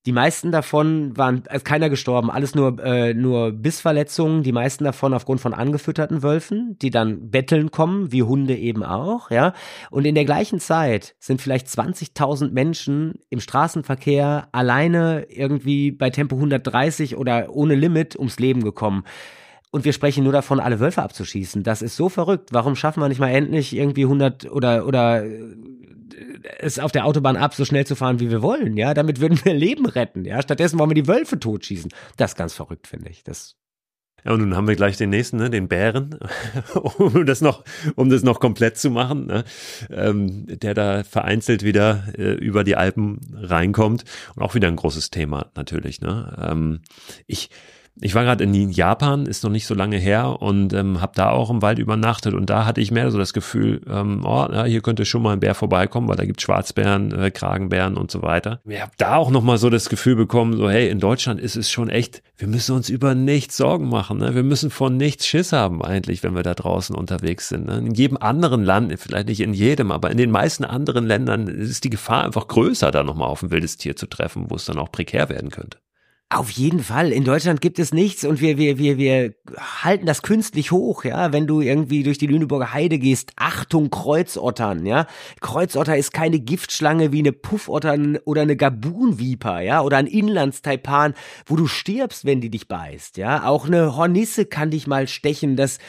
[0.07, 5.13] Die meisten davon waren, ist keiner gestorben, alles nur, äh, nur Bissverletzungen, die meisten davon
[5.13, 9.53] aufgrund von angefütterten Wölfen, die dann betteln kommen, wie Hunde eben auch, ja.
[9.91, 16.35] Und in der gleichen Zeit sind vielleicht 20.000 Menschen im Straßenverkehr alleine irgendwie bei Tempo
[16.35, 19.03] 130 oder ohne Limit ums Leben gekommen.
[19.69, 21.61] Und wir sprechen nur davon, alle Wölfe abzuschießen.
[21.61, 22.49] Das ist so verrückt.
[22.51, 25.23] Warum schaffen wir nicht mal endlich irgendwie 100 oder, oder
[26.59, 28.93] es auf der Autobahn ab, so schnell zu fahren, wie wir wollen, ja.
[28.93, 30.41] Damit würden wir Leben retten, ja.
[30.41, 31.91] Stattdessen wollen wir die Wölfe totschießen.
[32.17, 33.23] Das ist ganz verrückt, finde ich.
[33.23, 33.55] Das
[34.23, 36.19] ja, und nun haben wir gleich den nächsten, ne, den Bären,
[36.75, 37.63] um das noch,
[37.95, 39.43] um das noch komplett zu machen, ne,
[39.89, 44.03] ähm, der da vereinzelt wieder äh, über die Alpen reinkommt
[44.35, 46.01] und auch wieder ein großes Thema natürlich.
[46.01, 46.37] Ne.
[46.39, 46.81] Ähm,
[47.25, 47.49] ich
[47.99, 51.29] ich war gerade in Japan, ist noch nicht so lange her und ähm, habe da
[51.29, 54.63] auch im Wald übernachtet und da hatte ich mehr so das Gefühl, ähm, oh, ja,
[54.63, 58.21] hier könnte schon mal ein Bär vorbeikommen, weil da gibt Schwarzbären, äh, Kragenbären und so
[58.21, 58.61] weiter.
[58.65, 61.69] Ich habe da auch nochmal so das Gefühl bekommen, so hey, in Deutschland ist es
[61.69, 64.35] schon echt, wir müssen uns über nichts Sorgen machen, ne?
[64.35, 67.67] wir müssen von nichts Schiss haben eigentlich, wenn wir da draußen unterwegs sind.
[67.67, 67.77] Ne?
[67.77, 71.83] In jedem anderen Land, vielleicht nicht in jedem, aber in den meisten anderen Ländern ist
[71.83, 74.77] die Gefahr einfach größer, da nochmal auf ein wildes Tier zu treffen, wo es dann
[74.77, 75.77] auch prekär werden könnte.
[76.33, 77.11] Auf jeden Fall.
[77.11, 79.33] In Deutschland gibt es nichts und wir, wir, wir, wir
[79.83, 81.33] halten das künstlich hoch, ja.
[81.33, 85.07] Wenn du irgendwie durch die Lüneburger Heide gehst, Achtung, Kreuzottern, ja.
[85.41, 91.15] Kreuzotter ist keine Giftschlange wie eine Puffotter oder eine Gabunviper, ja, oder ein Inlandstaipan,
[91.47, 93.45] wo du stirbst, wenn die dich beißt, ja.
[93.45, 95.79] Auch eine Hornisse kann dich mal stechen, das,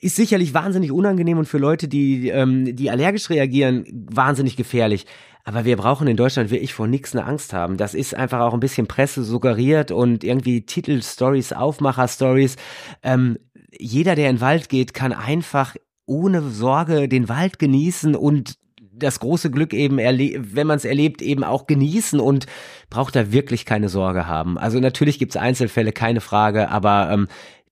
[0.00, 5.06] ist sicherlich wahnsinnig unangenehm und für Leute, die, ähm, die allergisch reagieren, wahnsinnig gefährlich.
[5.44, 7.76] Aber wir brauchen in Deutschland wirklich vor nichts eine Angst haben.
[7.76, 12.56] Das ist einfach auch ein bisschen Presse suggeriert und irgendwie Titelstories, Aufmacher-Stories.
[13.02, 13.38] Ähm,
[13.78, 15.76] jeder, der in den Wald geht, kann einfach
[16.06, 18.56] ohne Sorge den Wald genießen und
[18.96, 22.46] das große Glück eben, wenn man es erlebt, eben auch genießen und
[22.90, 24.56] braucht da wirklich keine Sorge haben.
[24.56, 27.28] Also natürlich gibt es Einzelfälle, keine Frage, aber ähm,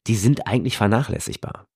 [0.09, 1.67] die sind eigentlich vernachlässigbar.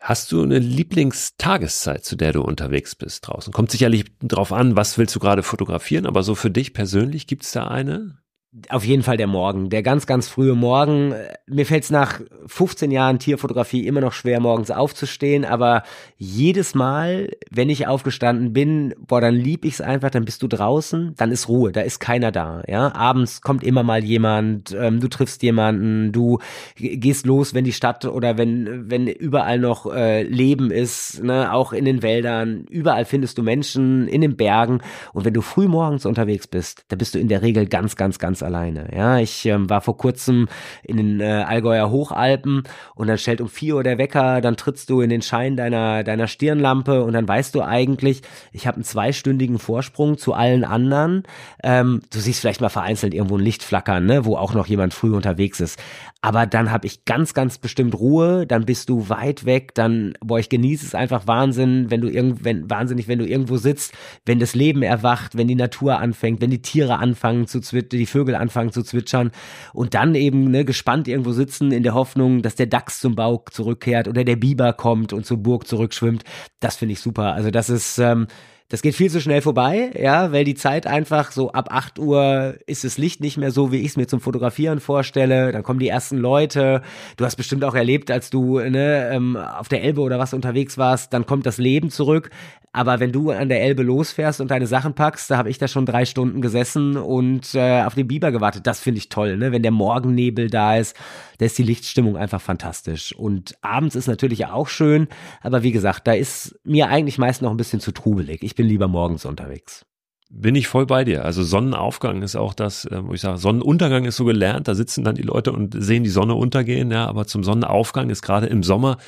[0.00, 3.52] Hast du eine Lieblingstageszeit, zu der du unterwegs bist draußen?
[3.52, 7.44] Kommt sicherlich drauf an, was willst du gerade fotografieren, aber so für dich persönlich gibt
[7.44, 8.18] es da eine?
[8.68, 11.14] Auf jeden Fall der Morgen, der ganz, ganz frühe Morgen.
[11.46, 15.82] Mir fällt es nach 15 Jahren Tierfotografie immer noch schwer, morgens aufzustehen, aber
[16.16, 20.48] jedes Mal, wenn ich aufgestanden bin, boah, dann lieb ich es einfach, dann bist du
[20.48, 22.62] draußen, dann ist Ruhe, da ist keiner da.
[22.66, 26.38] Ja, abends kommt immer mal jemand, ähm, du triffst jemanden, du
[26.76, 31.72] gehst los, wenn die Stadt oder wenn wenn überall noch äh, Leben ist, ne, auch
[31.72, 34.80] in den Wäldern, überall findest du Menschen in den Bergen
[35.12, 38.18] und wenn du früh morgens unterwegs bist, da bist du in der Regel ganz, ganz
[38.18, 38.88] ganz alleine.
[38.94, 40.48] Ja, ich ähm, war vor kurzem
[40.82, 42.62] in den äh, Allgäuer Hochalpen
[42.94, 46.02] und dann stellt um vier Uhr der Wecker, dann trittst du in den Schein deiner
[46.02, 51.24] deiner Stirnlampe und dann weißt du eigentlich, ich habe einen zweistündigen Vorsprung zu allen anderen.
[51.62, 54.94] Ähm, du siehst vielleicht mal vereinzelt irgendwo ein Licht flackern, ne, wo auch noch jemand
[54.94, 55.78] früh unterwegs ist.
[56.20, 60.40] Aber dann habe ich ganz, ganz bestimmt Ruhe, dann bist du weit weg, dann, boah,
[60.40, 63.94] ich genieße es einfach Wahnsinn, wenn du irgend, wahnsinnig, wenn du irgendwo sitzt,
[64.26, 68.06] wenn das Leben erwacht, wenn die Natur anfängt, wenn die Tiere anfangen zu zwittern, die
[68.06, 69.30] Vögel anfangen zu zwitschern
[69.72, 73.44] und dann eben ne, gespannt irgendwo sitzen in der Hoffnung, dass der Dachs zum Bau
[73.50, 76.24] zurückkehrt oder der Biber kommt und zur Burg zurückschwimmt.
[76.60, 77.34] Das finde ich super.
[77.34, 78.26] Also das ist, ähm,
[78.70, 82.56] das geht viel zu schnell vorbei, ja, weil die Zeit einfach so ab 8 Uhr
[82.66, 85.52] ist das Licht nicht mehr so, wie ich es mir zum Fotografieren vorstelle.
[85.52, 86.82] Dann kommen die ersten Leute.
[87.16, 90.76] Du hast bestimmt auch erlebt, als du ne, ähm, auf der Elbe oder was unterwegs
[90.76, 92.28] warst, dann kommt das Leben zurück.
[92.72, 95.68] Aber wenn du an der Elbe losfährst und deine Sachen packst, da habe ich da
[95.68, 98.66] schon drei Stunden gesessen und äh, auf den Biber gewartet.
[98.66, 99.52] Das finde ich toll, ne?
[99.52, 100.94] Wenn der Morgennebel da ist,
[101.38, 103.14] da ist die Lichtstimmung einfach fantastisch.
[103.16, 105.08] Und abends ist natürlich auch schön,
[105.40, 108.42] aber wie gesagt, da ist mir eigentlich meist noch ein bisschen zu trubelig.
[108.42, 109.86] Ich bin lieber morgens unterwegs.
[110.30, 111.24] bin ich voll bei dir.
[111.24, 115.04] Also Sonnenaufgang ist auch das, äh, wo ich sage, Sonnenuntergang ist so gelernt, da sitzen
[115.04, 118.62] dann die Leute und sehen die Sonne untergehen, ja, aber zum Sonnenaufgang ist gerade im
[118.62, 118.98] Sommer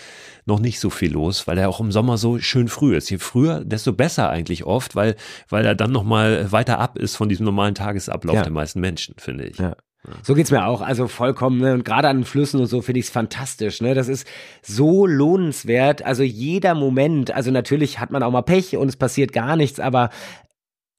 [0.46, 3.10] noch nicht so viel los, weil er auch im Sommer so schön früh ist.
[3.10, 5.16] Je früher, desto besser eigentlich oft, weil,
[5.48, 8.42] weil er dann nochmal weiter ab ist von diesem normalen Tagesablauf ja.
[8.42, 9.59] der meisten Menschen, finde ich.
[9.59, 9.76] Ja.
[10.22, 11.74] So geht's mir auch, also vollkommen, ne?
[11.74, 13.94] und gerade an den Flüssen und so finde ich es fantastisch, ne?
[13.94, 14.26] Das ist
[14.62, 19.34] so lohnenswert, also jeder Moment, also natürlich hat man auch mal Pech und es passiert
[19.34, 20.09] gar nichts, aber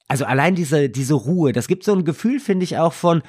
[0.06, 3.22] also allein diese, diese Ruhe, das gibt so ein Gefühl, finde ich, auch von,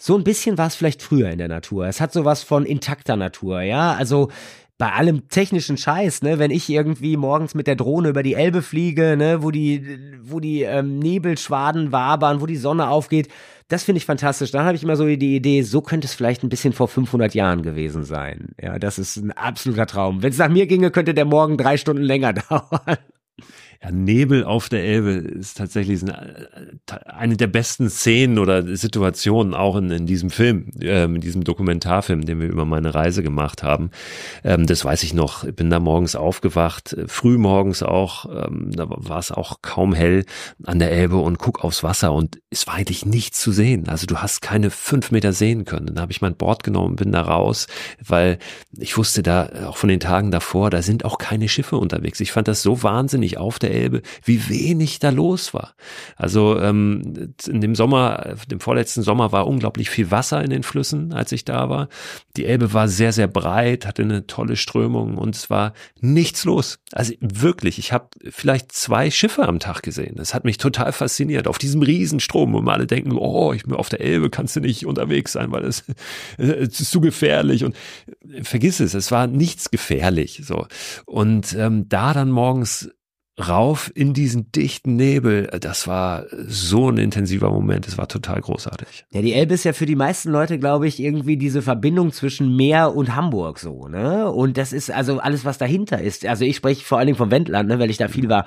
[0.00, 1.86] so ein bisschen war es vielleicht früher in der Natur.
[1.86, 3.94] Es hat sowas von intakter Natur, ja.
[3.94, 4.30] Also
[4.78, 8.62] bei allem technischen Scheiß, ne, wenn ich irgendwie morgens mit der Drohne über die Elbe
[8.62, 13.28] fliege, ne, wo die, wo die ähm, Nebelschwaden wabern, wo die Sonne aufgeht,
[13.66, 14.52] das finde ich fantastisch.
[14.52, 17.34] Dann habe ich immer so die Idee, so könnte es vielleicht ein bisschen vor 500
[17.34, 18.54] Jahren gewesen sein.
[18.60, 20.22] Ja, das ist ein absoluter Traum.
[20.22, 22.98] Wenn es nach mir ginge, könnte der Morgen drei Stunden länger dauern.
[23.80, 26.02] Ja, Nebel auf der Elbe ist tatsächlich
[27.06, 32.26] eine der besten Szenen oder Situationen auch in, in diesem Film, ähm, in diesem Dokumentarfilm,
[32.26, 33.90] den wir über meine Reise gemacht haben.
[34.42, 35.44] Ähm, das weiß ich noch.
[35.44, 38.26] Ich bin da morgens aufgewacht, äh, früh morgens auch.
[38.26, 40.24] Ähm, da war es auch kaum hell
[40.64, 43.88] an der Elbe und guck aufs Wasser und es war eigentlich nichts zu sehen.
[43.88, 45.86] Also du hast keine fünf Meter sehen können.
[45.86, 47.68] Dann habe ich mein Board genommen, bin da raus,
[48.04, 48.38] weil
[48.76, 52.18] ich wusste da auch von den Tagen davor, da sind auch keine Schiffe unterwegs.
[52.18, 55.74] Ich fand das so wahnsinnig auf der der Elbe, wie wenig da los war.
[56.16, 61.12] Also ähm, in dem Sommer, dem vorletzten Sommer war unglaublich viel Wasser in den Flüssen,
[61.12, 61.88] als ich da war.
[62.36, 66.78] Die Elbe war sehr, sehr breit, hatte eine tolle Strömung und es war nichts los.
[66.92, 70.14] Also wirklich, ich habe vielleicht zwei Schiffe am Tag gesehen.
[70.16, 71.46] Das hat mich total fasziniert.
[71.48, 74.86] Auf diesem Riesenstrom, wo alle denken, oh, ich bin auf der Elbe, kannst du nicht
[74.86, 75.84] unterwegs sein, weil es,
[76.38, 77.64] es ist zu gefährlich.
[77.64, 77.76] Und
[78.42, 80.42] vergiss es, es war nichts gefährlich.
[80.44, 80.66] So.
[81.06, 82.90] Und ähm, da dann morgens
[83.38, 85.48] rauf in diesen dichten Nebel.
[85.60, 87.86] Das war so ein intensiver Moment.
[87.86, 89.06] Es war total großartig.
[89.12, 92.56] Ja, die Elbe ist ja für die meisten Leute, glaube ich, irgendwie diese Verbindung zwischen
[92.56, 94.30] Meer und Hamburg so, ne?
[94.30, 96.26] Und das ist also alles, was dahinter ist.
[96.26, 98.44] Also ich spreche vor allen Dingen vom Wendland, ne, weil ich da viel war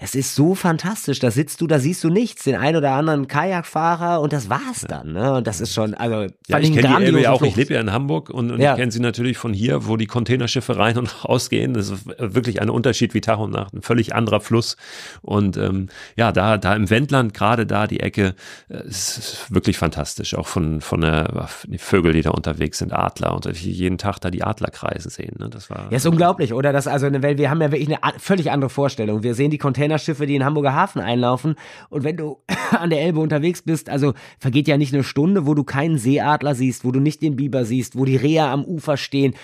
[0.00, 1.18] es ist so fantastisch.
[1.18, 4.86] Da sitzt du, da siehst du nichts, den ein oder anderen Kajakfahrer und das war's
[4.88, 5.12] dann.
[5.12, 5.34] Ne?
[5.34, 7.38] Und das ist schon, also ja, ich kenne die Elbe ja auch.
[7.38, 7.50] Flucht.
[7.50, 8.72] Ich lebe ja in Hamburg und, und ja.
[8.72, 11.74] ich kenne sie natürlich von hier, wo die Containerschiffe rein und rausgehen.
[11.74, 14.76] Das ist wirklich ein Unterschied wie Tag und Nacht, ein völlig anderer Fluss.
[15.20, 18.36] Und ähm, ja, da, da im Wendland, gerade da die Ecke,
[18.68, 20.36] äh, ist wirklich fantastisch.
[20.36, 24.30] Auch von von der die Vögel, die da unterwegs sind, Adler und jeden Tag da
[24.30, 25.34] die Adlerkreise sehen.
[25.40, 25.48] Ne?
[25.48, 26.72] Das war ja ist unglaublich, oder?
[26.72, 27.38] Das also Welt.
[27.38, 29.24] Wir haben ja wirklich eine völlig andere Vorstellung.
[29.24, 31.54] Wir sehen die Container Containerschiffe, die in Hamburger Hafen einlaufen.
[31.88, 32.38] Und wenn du
[32.70, 36.54] an der Elbe unterwegs bist, also vergeht ja nicht eine Stunde, wo du keinen Seeadler
[36.54, 39.34] siehst, wo du nicht den Biber siehst, wo die Rehe am Ufer stehen.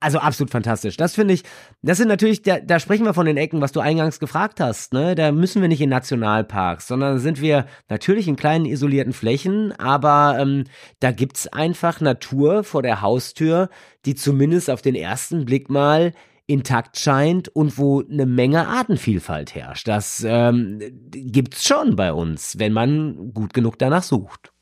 [0.00, 0.96] Also absolut fantastisch.
[0.96, 1.44] Das finde ich,
[1.82, 4.92] das sind natürlich, da, da sprechen wir von den Ecken, was du eingangs gefragt hast.
[4.92, 5.14] Ne?
[5.14, 10.38] Da müssen wir nicht in Nationalparks, sondern sind wir natürlich in kleinen isolierten Flächen, aber
[10.40, 10.64] ähm,
[10.98, 13.70] da gibt's einfach Natur vor der Haustür,
[14.06, 16.12] die zumindest auf den ersten Blick mal
[16.50, 19.86] intakt scheint und wo eine Menge Artenvielfalt herrscht.
[19.86, 20.80] Das ähm,
[21.10, 24.52] gibt's schon bei uns, wenn man gut genug danach sucht.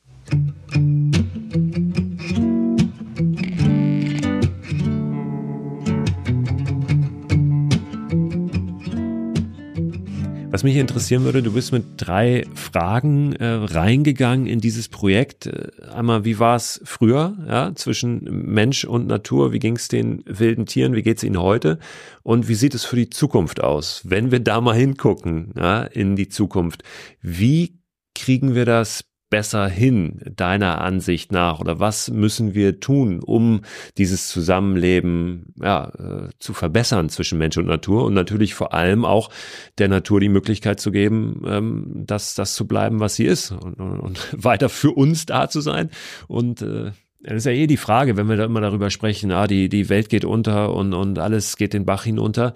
[10.59, 15.46] Was mich interessieren würde, du bist mit drei Fragen äh, reingegangen in dieses Projekt.
[15.46, 19.52] Äh, einmal, wie war es früher ja, zwischen Mensch und Natur?
[19.52, 20.96] Wie ging es den wilden Tieren?
[20.96, 21.78] Wie geht es ihnen heute?
[22.24, 24.02] Und wie sieht es für die Zukunft aus?
[24.04, 26.82] Wenn wir da mal hingucken ja, in die Zukunft,
[27.22, 27.78] wie
[28.16, 31.60] kriegen wir das besser hin, deiner Ansicht nach?
[31.60, 33.62] Oder was müssen wir tun, um
[33.96, 38.04] dieses Zusammenleben ja, äh, zu verbessern zwischen Mensch und Natur?
[38.04, 39.30] Und natürlich vor allem auch
[39.78, 43.80] der Natur die Möglichkeit zu geben, ähm, das, das zu bleiben, was sie ist und,
[43.80, 45.90] und, und weiter für uns da zu sein.
[46.26, 49.46] Und äh, das ist ja eh die Frage, wenn wir da immer darüber sprechen, ah,
[49.46, 52.54] die, die Welt geht unter und, und alles geht den Bach hinunter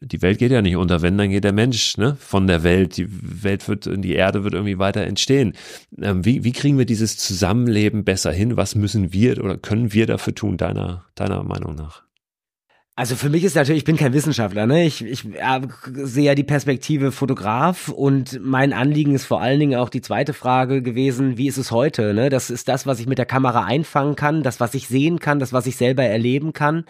[0.00, 2.96] die Welt geht ja nicht unter, wenn, dann geht der Mensch ne, von der Welt.
[2.96, 3.08] Die
[3.42, 5.54] Welt wird, die Erde wird irgendwie weiter entstehen.
[6.00, 8.56] Ähm, wie, wie kriegen wir dieses Zusammenleben besser hin?
[8.56, 12.04] Was müssen wir oder können wir dafür tun, deiner, deiner Meinung nach?
[12.96, 14.84] Also für mich ist natürlich, ich bin kein Wissenschaftler, ne?
[14.84, 15.60] Ich, ich äh,
[15.94, 20.32] sehe ja die Perspektive Fotograf und mein Anliegen ist vor allen Dingen auch die zweite
[20.32, 22.14] Frage gewesen, wie ist es heute?
[22.14, 22.30] Ne?
[22.30, 25.40] Das ist das, was ich mit der Kamera einfangen kann, das, was ich sehen kann,
[25.40, 26.84] das, was ich selber erleben kann.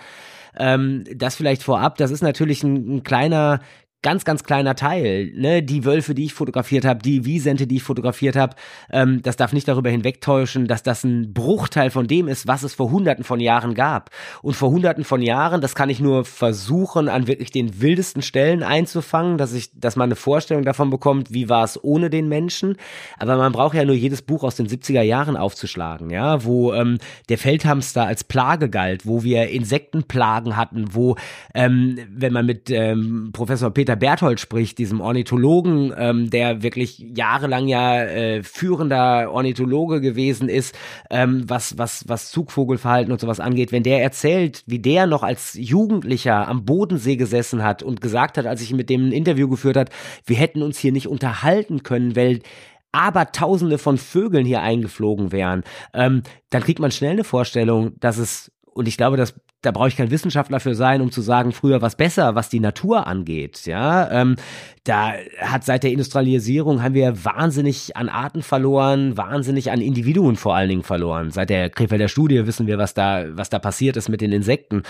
[0.59, 3.61] Ähm, das vielleicht vorab, das ist natürlich ein, ein kleiner
[4.05, 5.33] ganz, ganz kleiner Teil.
[5.35, 5.63] Ne?
[5.63, 8.55] Die Wölfe, die ich fotografiert habe, die Wiesente, die ich fotografiert habe,
[8.93, 12.75] ähm, das darf nicht darüber hinwegtäuschen, dass das ein Bruchteil von dem ist, was es
[12.75, 14.11] vor hunderten von Jahren gab.
[14.43, 18.63] Und vor hunderten von Jahren, das kann ich nur versuchen, an wirklich den wildesten Stellen
[18.63, 22.77] einzufangen, dass ich, dass man eine Vorstellung davon bekommt, wie war es ohne den Menschen.
[23.19, 26.99] Aber man braucht ja nur jedes Buch aus den 70er Jahren aufzuschlagen, ja, wo ähm,
[27.31, 31.17] der Feldhamster als Plage galt, wo wir Insektenplagen hatten, wo,
[31.55, 36.99] ähm, wenn man mit ähm, Professor Peter Peter Berthold spricht, diesem Ornithologen, ähm, der wirklich
[36.99, 40.75] jahrelang ja äh, führender Ornithologe gewesen ist,
[41.11, 45.55] ähm, was, was, was Zugvogelverhalten und sowas angeht, wenn der erzählt, wie der noch als
[45.55, 49.77] Jugendlicher am Bodensee gesessen hat und gesagt hat, als ich mit dem ein Interview geführt
[49.77, 49.91] hat,
[50.27, 52.41] wir hätten uns hier nicht unterhalten können, weil
[52.93, 58.19] aber tausende von Vögeln hier eingeflogen wären, ähm, dann kriegt man schnell eine Vorstellung, dass
[58.19, 59.35] es und ich glaube, dass
[59.65, 62.61] da brauche ich kein Wissenschaftler für sein, um zu sagen, früher was besser, was die
[62.61, 63.67] Natur angeht.
[63.67, 64.37] Ja, ähm,
[64.85, 70.55] da hat seit der Industrialisierung haben wir wahnsinnig an Arten verloren, wahnsinnig an Individuen vor
[70.55, 71.31] allen Dingen verloren.
[71.31, 74.83] Seit der Krefelder Studie wissen wir, was da, was da passiert ist mit den Insekten.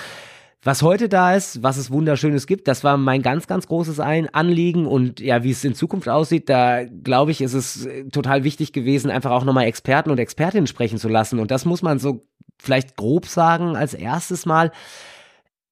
[0.66, 4.32] Was heute da ist, was es Wunderschönes gibt, das war mein ganz, ganz großes Ein
[4.32, 8.44] Anliegen und ja, wie es in Zukunft aussieht, da glaube ich, ist es äh, total
[8.44, 11.98] wichtig gewesen, einfach auch nochmal Experten und Expertinnen sprechen zu lassen und das muss man
[11.98, 12.26] so
[12.60, 14.72] vielleicht grob sagen als erstes Mal.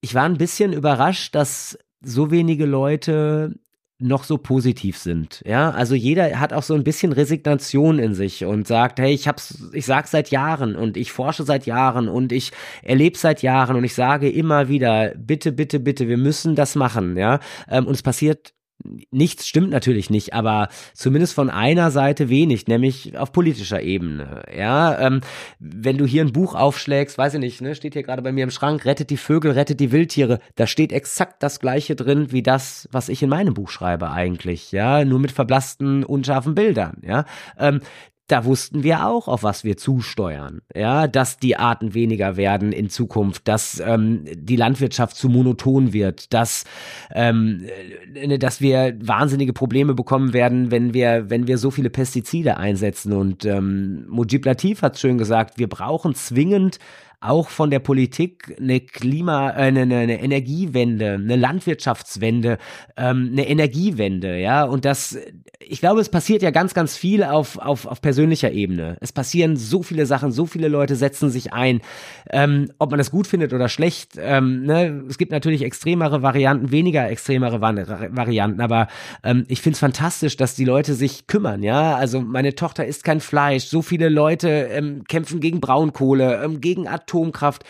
[0.01, 3.55] Ich war ein bisschen überrascht, dass so wenige Leute
[4.03, 5.43] noch so positiv sind.
[5.47, 9.29] Ja, also jeder hat auch so ein bisschen Resignation in sich und sagt, hey, ich
[9.29, 12.51] hab's, ich sag's seit Jahren und ich forsche seit Jahren und ich
[12.83, 17.17] erlebe seit Jahren und ich sage immer wieder, bitte, bitte, bitte, wir müssen das machen.
[17.17, 18.55] Ja, ähm, und es passiert
[19.11, 24.43] nichts stimmt natürlich nicht, aber zumindest von einer Seite wenig, nämlich auf politischer Ebene.
[24.57, 25.21] Ja, ähm,
[25.59, 28.45] wenn du hier ein Buch aufschlägst, weiß ich nicht, ne, steht hier gerade bei mir
[28.45, 32.43] im Schrank, rettet die Vögel, rettet die Wildtiere, da steht exakt das gleiche drin wie
[32.43, 37.25] das, was ich in meinem Buch schreibe eigentlich, ja, nur mit verblassten, unscharfen Bildern, ja.
[37.59, 37.81] Ähm,
[38.33, 40.63] da wussten wir auch, auf was wir zusteuern.
[40.75, 46.33] Ja, dass die Arten weniger werden in Zukunft, dass ähm, die Landwirtschaft zu monoton wird,
[46.33, 46.65] dass,
[47.13, 47.67] ähm,
[48.15, 53.13] äh, dass wir wahnsinnige Probleme bekommen werden, wenn wir, wenn wir so viele Pestizide einsetzen.
[53.13, 56.79] Und ähm, Mujib Latif hat schön gesagt, wir brauchen zwingend
[57.23, 62.59] auch von der Politik eine Klima, äh, eine, eine Energiewende, eine Landwirtschaftswende,
[62.97, 64.65] ähm, eine Energiewende, ja.
[64.65, 65.17] Und das,
[65.61, 68.97] ich glaube, es passiert ja ganz, ganz viel auf, auf, auf persönlicher Ebene.
[69.01, 71.81] Es passieren so viele Sachen, so viele Leute setzen sich ein.
[72.31, 75.05] Ähm, ob man das gut findet oder schlecht, ähm, ne?
[75.09, 78.89] es gibt natürlich extremere Varianten, weniger extremere Varianten, aber
[79.23, 81.95] ähm, ich finde es fantastisch, dass die Leute sich kümmern, ja.
[81.95, 86.89] Also meine Tochter isst kein Fleisch, so viele Leute ähm, kämpfen gegen Braunkohle, ähm, gegen
[86.89, 87.65] Atom Atomkraft.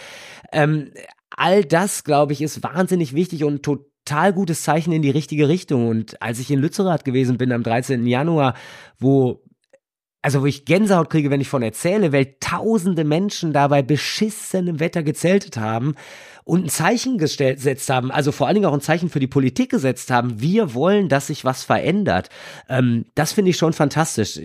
[0.52, 0.90] Ähm,
[1.30, 5.88] all das, glaube ich, ist wahnsinnig wichtig und total gutes Zeichen in die richtige Richtung.
[5.88, 8.06] Und als ich in Lützerath gewesen bin am 13.
[8.06, 8.54] Januar,
[8.98, 9.42] wo
[10.22, 14.78] also wo ich Gänsehaut kriege, wenn ich von erzähle, weil tausende Menschen da bei beschissenem
[14.78, 15.94] Wetter gezeltet haben
[16.44, 19.70] und ein Zeichen gesetzt haben, also vor allen Dingen auch ein Zeichen für die Politik
[19.70, 20.40] gesetzt haben.
[20.40, 22.28] Wir wollen, dass sich was verändert.
[22.68, 24.40] Ähm, das finde ich schon fantastisch.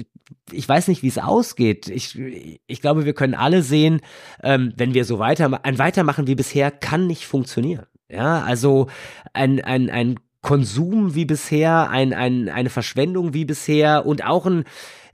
[0.51, 1.87] Ich weiß nicht, wie es ausgeht.
[1.89, 2.19] Ich,
[2.67, 4.01] ich glaube, wir können alle sehen,
[4.43, 7.85] ähm, wenn wir so weiter, ein Weitermachen wie bisher kann nicht funktionieren.
[8.09, 8.87] Ja, also
[9.33, 14.63] ein, ein, ein Konsum wie bisher, ein, ein, eine Verschwendung wie bisher und auch ein,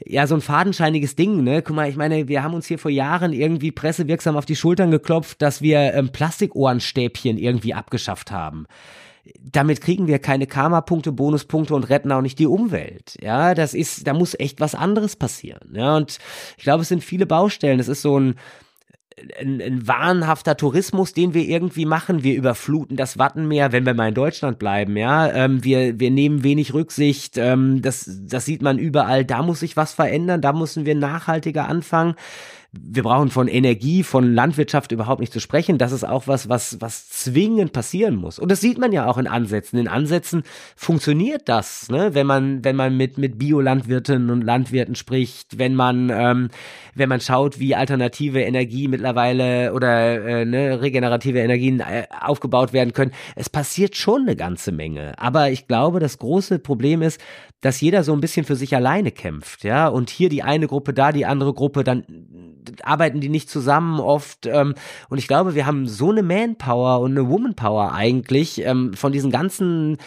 [0.05, 1.61] ja, so ein fadenscheiniges Ding, ne?
[1.61, 4.91] Guck mal, ich meine, wir haben uns hier vor Jahren irgendwie pressewirksam auf die Schultern
[4.91, 8.65] geklopft, dass wir ähm, Plastikohrenstäbchen irgendwie abgeschafft haben
[9.41, 13.15] damit kriegen wir keine Karma-Punkte, Bonuspunkte und retten auch nicht die Umwelt.
[13.21, 15.73] Ja, das ist, da muss echt was anderes passieren.
[15.73, 16.19] Ja, und
[16.57, 17.79] ich glaube, es sind viele Baustellen.
[17.79, 18.35] Es ist so ein,
[19.39, 22.23] ein, ein wahnhafter Tourismus, den wir irgendwie machen.
[22.23, 25.31] Wir überfluten das Wattenmeer, wenn wir mal in Deutschland bleiben, ja.
[25.31, 27.37] Ähm, wir, wir nehmen wenig Rücksicht.
[27.37, 29.25] Ähm, das, das sieht man überall.
[29.25, 30.41] Da muss sich was verändern.
[30.41, 32.15] Da müssen wir nachhaltiger anfangen
[32.75, 35.77] wir brauchen von Energie, von Landwirtschaft überhaupt nicht zu sprechen.
[35.77, 38.39] Das ist auch was, was, was zwingend passieren muss.
[38.39, 39.77] Und das sieht man ja auch in Ansätzen.
[39.77, 40.41] In Ansätzen
[40.75, 42.15] funktioniert das, ne?
[42.15, 46.49] wenn man, wenn man mit, mit Biolandwirtinnen und Landwirten spricht, wenn man, ähm,
[46.95, 52.93] wenn man schaut, wie alternative Energie mittlerweile oder äh, ne, regenerative Energien äh, aufgebaut werden
[52.93, 53.11] können.
[53.35, 55.13] Es passiert schon eine ganze Menge.
[55.19, 57.21] Aber ich glaube, das große Problem ist,
[57.61, 59.87] dass jeder so ein bisschen für sich alleine kämpft, ja.
[59.87, 62.03] Und hier die eine Gruppe, da die andere Gruppe, dann
[62.83, 64.45] arbeiten die nicht zusammen oft.
[64.45, 64.75] Ähm,
[65.09, 69.31] und ich glaube, wir haben so eine Manpower und eine Womanpower eigentlich ähm, von diesen
[69.31, 69.97] ganzen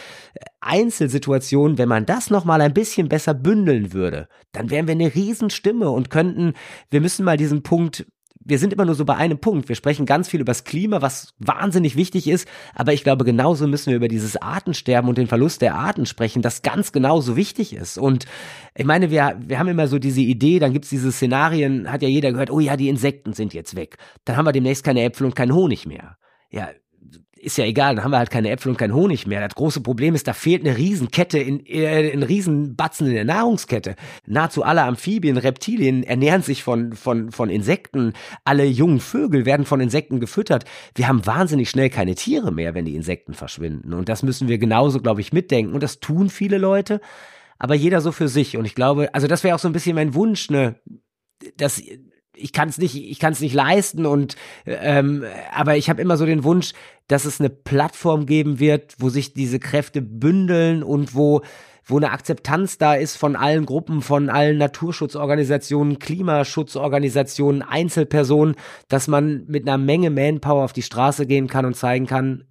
[0.61, 5.91] Einzelsituationen, wenn man das nochmal ein bisschen besser bündeln würde, dann wären wir eine Riesenstimme
[5.91, 6.55] und könnten,
[6.91, 8.07] wir müssen mal diesen Punkt
[8.49, 9.69] wir sind immer nur so bei einem Punkt.
[9.69, 13.67] Wir sprechen ganz viel über das Klima, was wahnsinnig wichtig ist, aber ich glaube, genauso
[13.67, 17.75] müssen wir über dieses Artensterben und den Verlust der Arten sprechen, das ganz genauso wichtig
[17.75, 17.99] ist.
[17.99, 18.27] Und
[18.75, 22.09] ich meine, wir, wir haben immer so diese Idee, dann gibt's diese Szenarien, hat ja
[22.09, 23.97] jeder gehört, oh ja, die Insekten sind jetzt weg.
[24.25, 26.17] Dann haben wir demnächst keine Äpfel und keinen Honig mehr.
[26.51, 26.69] Ja,
[27.39, 29.41] ist ja egal, dann haben wir halt keine Äpfel und keinen Honig mehr.
[29.41, 33.95] Das große Problem ist, da fehlt eine Riesenkette, in, äh, ein Riesenbatzen in der Nahrungskette.
[34.27, 38.15] Nahezu alle Amphibien, Reptilien ernähren sich von, von, von Insekten.
[38.45, 40.65] Alle jungen Vögel werden von Insekten gefüttert.
[40.95, 43.93] Wir haben wahnsinnig schnell keine Tiere mehr, wenn die Insekten verschwinden.
[43.93, 45.75] Und das müssen wir genauso, glaube ich, mitdenken.
[45.75, 47.01] Und das tun viele Leute,
[47.59, 48.57] aber jeder so für sich.
[48.57, 50.77] Und ich glaube, also das wäre auch so ein bisschen mein Wunsch, ne,
[51.59, 51.83] dass
[52.37, 56.17] ich kann es nicht, ich kann es nicht leisten und ähm, aber ich habe immer
[56.17, 56.73] so den Wunsch,
[57.09, 61.43] dass es eine Plattform geben wird, wo sich diese Kräfte bündeln und wo
[61.89, 68.57] wo eine Akzeptanz da ist von allen Gruppen, von allen Naturschutzorganisationen, Klimaschutzorganisationen, Einzelpersonen,
[68.89, 72.43] dass man mit einer Menge Manpower auf die Straße gehen kann und zeigen kann,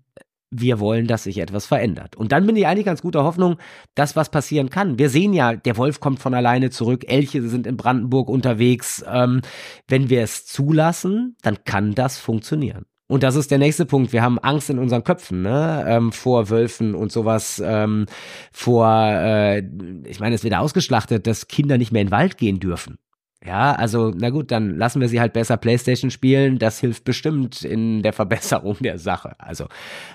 [0.52, 2.16] wir wollen, dass sich etwas verändert.
[2.16, 3.58] Und dann bin ich eigentlich ganz guter Hoffnung,
[3.94, 4.98] dass was passieren kann.
[4.98, 9.04] Wir sehen ja, der Wolf kommt von alleine zurück, Elche sind in Brandenburg unterwegs.
[9.12, 9.42] Ähm,
[9.88, 12.86] wenn wir es zulassen, dann kann das funktionieren.
[13.08, 14.14] Und das ist der nächste Punkt.
[14.14, 15.86] Wir haben Angst in unseren Köpfen ne?
[15.88, 18.08] ähm, vor Wölfen und sowas, ähm,
[18.52, 19.60] vor, äh,
[20.06, 22.98] ich meine, es wird ausgeschlachtet, dass Kinder nicht mehr in den Wald gehen dürfen.
[23.46, 26.58] Ja, also na gut, dann lassen wir sie halt besser PlayStation spielen.
[26.58, 29.36] Das hilft bestimmt in der Verbesserung der Sache.
[29.38, 29.68] Also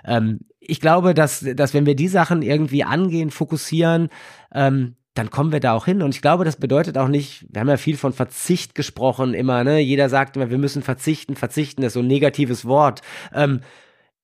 [0.04, 4.08] ähm, ich glaube, dass, dass wenn wir die Sachen irgendwie angehen, fokussieren,
[4.52, 6.02] ähm, dann kommen wir da auch hin.
[6.02, 9.64] Und ich glaube, das bedeutet auch nicht, wir haben ja viel von Verzicht gesprochen immer,
[9.64, 9.80] ne?
[9.80, 13.02] Jeder sagt immer, wir müssen verzichten, verzichten ist so ein negatives Wort.
[13.34, 13.60] Ähm,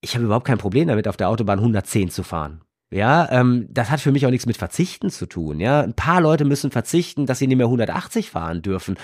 [0.00, 2.60] ich habe überhaupt kein Problem damit, auf der Autobahn 110 zu fahren.
[2.90, 5.58] Ja, ähm, das hat für mich auch nichts mit Verzichten zu tun.
[5.58, 8.96] Ja, ein paar Leute müssen verzichten, dass sie nicht mehr 180 fahren dürfen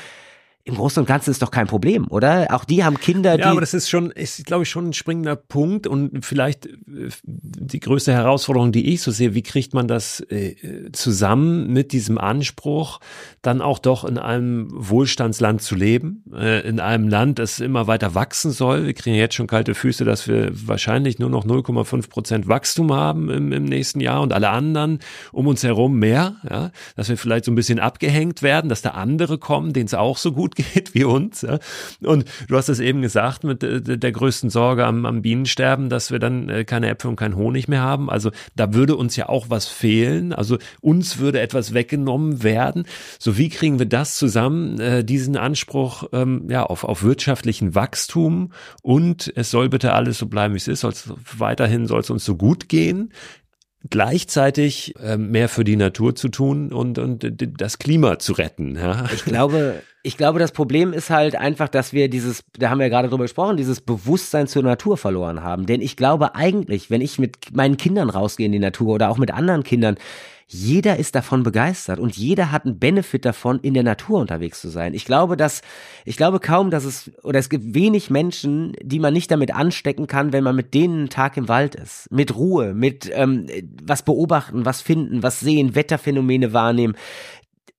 [0.64, 2.46] im Großen und Ganzen ist doch kein Problem, oder?
[2.50, 3.42] Auch die haben Kinder, die.
[3.42, 7.08] Ja, aber das ist schon, ist, glaube ich, schon ein springender Punkt und vielleicht äh,
[7.24, 10.54] die größte Herausforderung, die ich so sehe, wie kriegt man das äh,
[10.92, 13.00] zusammen mit diesem Anspruch,
[13.42, 18.14] dann auch doch in einem Wohlstandsland zu leben, äh, in einem Land, das immer weiter
[18.14, 18.86] wachsen soll.
[18.86, 23.30] Wir kriegen jetzt schon kalte Füße, dass wir wahrscheinlich nur noch 0,5 Prozent Wachstum haben
[23.30, 25.00] im, im nächsten Jahr und alle anderen
[25.32, 28.90] um uns herum mehr, ja, dass wir vielleicht so ein bisschen abgehängt werden, dass da
[28.90, 31.42] andere kommen, denen es auch so gut gut geht wie uns.
[31.42, 31.58] Ja.
[32.02, 36.10] Und du hast es eben gesagt mit äh, der größten Sorge am, am Bienensterben, dass
[36.10, 38.10] wir dann äh, keine Äpfel und keinen Honig mehr haben.
[38.10, 40.32] Also da würde uns ja auch was fehlen.
[40.32, 42.84] Also uns würde etwas weggenommen werden.
[43.18, 48.52] So wie kriegen wir das zusammen, äh, diesen Anspruch ähm, ja auf, auf wirtschaftlichen Wachstum
[48.82, 50.80] und es soll bitte alles so bleiben, wie es ist.
[50.80, 53.12] Soll's, weiterhin soll es uns so gut gehen
[53.90, 57.26] gleichzeitig äh, mehr für die Natur zu tun und, und
[57.60, 58.76] das Klima zu retten.
[58.76, 59.06] Ja?
[59.12, 62.86] Ich glaube, ich glaube, das Problem ist halt einfach, dass wir dieses, da haben wir
[62.86, 65.66] ja gerade drüber gesprochen, dieses Bewusstsein zur Natur verloren haben.
[65.66, 69.18] Denn ich glaube eigentlich, wenn ich mit meinen Kindern rausgehe in die Natur oder auch
[69.18, 69.96] mit anderen Kindern,
[70.48, 74.68] jeder ist davon begeistert und jeder hat einen Benefit davon, in der Natur unterwegs zu
[74.68, 74.92] sein.
[74.92, 75.62] Ich glaube, dass,
[76.04, 80.08] ich glaube kaum, dass es, oder es gibt wenig Menschen, die man nicht damit anstecken
[80.08, 82.10] kann, wenn man mit denen einen Tag im Wald ist.
[82.10, 83.46] Mit Ruhe, mit ähm,
[83.82, 86.96] was beobachten, was finden, was sehen, Wetterphänomene wahrnehmen.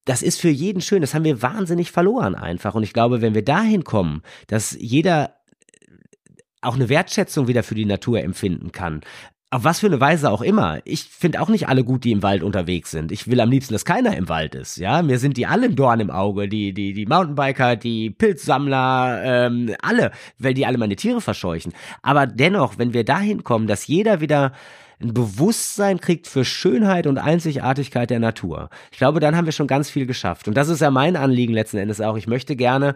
[0.06, 1.02] Das ist für jeden schön.
[1.02, 2.76] Das haben wir wahnsinnig verloren einfach.
[2.76, 5.36] Und ich glaube, wenn wir dahin kommen, dass jeder
[6.62, 9.02] auch eine Wertschätzung wieder für die Natur empfinden kann,
[9.54, 10.80] auf was für eine Weise auch immer.
[10.84, 13.12] Ich finde auch nicht alle gut, die im Wald unterwegs sind.
[13.12, 14.78] Ich will am liebsten, dass keiner im Wald ist.
[14.78, 16.50] Ja, mir sind die alle ein Dorn im Auge.
[16.50, 21.72] Die, die, die Mountainbiker, die Pilzsammler, ähm, alle, weil die alle meine Tiere verscheuchen.
[22.02, 24.54] Aber dennoch, wenn wir dahin kommen, dass jeder wieder
[25.02, 28.70] ein Bewusstsein kriegt für Schönheit und Einzigartigkeit der Natur.
[28.92, 30.48] Ich glaube, dann haben wir schon ganz viel geschafft.
[30.48, 32.18] Und das ist ja mein Anliegen letzten Endes auch.
[32.18, 32.96] Ich möchte gerne,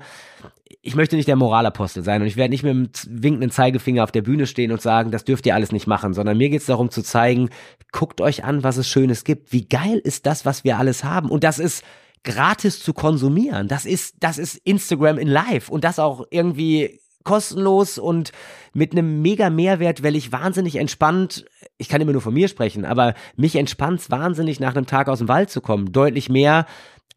[0.81, 2.89] ich möchte nicht der Moralapostel sein und ich werde nicht mit dem
[3.23, 6.37] winkenden Zeigefinger auf der Bühne stehen und sagen, das dürft ihr alles nicht machen, sondern
[6.37, 7.49] mir geht es darum zu zeigen,
[7.91, 9.51] guckt euch an, was es Schönes gibt.
[9.51, 11.29] Wie geil ist das, was wir alles haben?
[11.29, 11.83] Und das ist
[12.23, 13.67] gratis zu konsumieren.
[13.67, 18.31] Das ist, das ist Instagram in Live und das auch irgendwie kostenlos und
[18.73, 21.45] mit einem mega Mehrwert, weil ich wahnsinnig entspannt,
[21.77, 25.19] ich kann immer nur von mir sprechen, aber mich entspannt wahnsinnig nach einem Tag aus
[25.19, 25.91] dem Wald zu kommen.
[25.91, 26.65] Deutlich mehr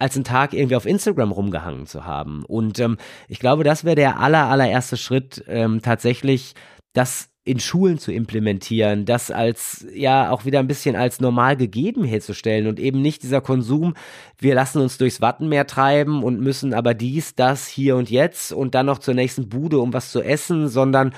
[0.00, 2.44] als einen Tag irgendwie auf Instagram rumgehangen zu haben.
[2.44, 2.96] Und ähm,
[3.28, 6.54] ich glaube, das wäre der aller, allererste Schritt, ähm, tatsächlich
[6.92, 12.04] das in Schulen zu implementieren, das als ja auch wieder ein bisschen als normal gegeben
[12.04, 13.94] herzustellen und eben nicht dieser Konsum,
[14.38, 18.74] wir lassen uns durchs Wattenmeer treiben und müssen aber dies, das hier und jetzt und
[18.74, 21.12] dann noch zur nächsten Bude, um was zu essen, sondern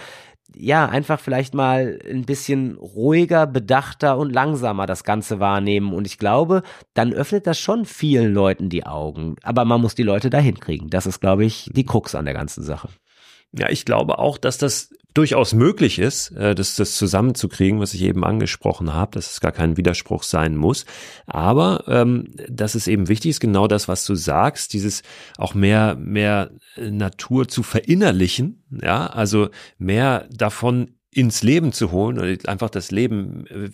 [0.55, 5.93] ja, einfach vielleicht mal ein bisschen ruhiger, bedachter und langsamer das Ganze wahrnehmen.
[5.95, 6.63] Und ich glaube,
[6.95, 9.37] dann öffnet das schon vielen Leuten die Augen.
[9.43, 10.91] Aber man muss die Leute dahin kriegen.
[10.91, 12.89] Das ist, glaube ich, die Krux an der ganzen Sache.
[13.53, 18.03] Ja, ich glaube auch, dass das durchaus möglich ist, äh, das, das zusammenzukriegen, was ich
[18.03, 20.87] eben angesprochen habe, dass es gar kein Widerspruch sein muss.
[21.27, 25.03] Aber ähm, dass es eben wichtig ist, genau das, was du sagst, dieses
[25.37, 32.35] auch mehr, mehr Natur zu verinnerlichen, ja, also mehr davon ins Leben zu holen oder
[32.49, 33.69] einfach das Leben äh,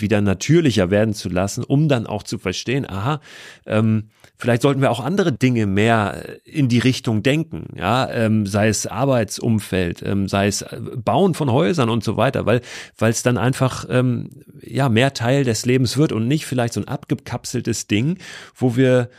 [0.00, 3.20] wieder natürlicher werden zu lassen, um dann auch zu verstehen, aha,
[3.66, 4.08] ähm,
[4.38, 8.68] vielleicht sollten wir auch andere Dinge mehr äh, in die Richtung denken, ja, ähm, sei
[8.68, 12.62] es Arbeitsumfeld, ähm, sei es äh, Bauen von Häusern und so weiter, weil
[12.96, 14.30] weil es dann einfach ähm,
[14.62, 18.16] ja mehr Teil des Lebens wird und nicht vielleicht so ein abgekapseltes Ding,
[18.54, 19.10] wo wir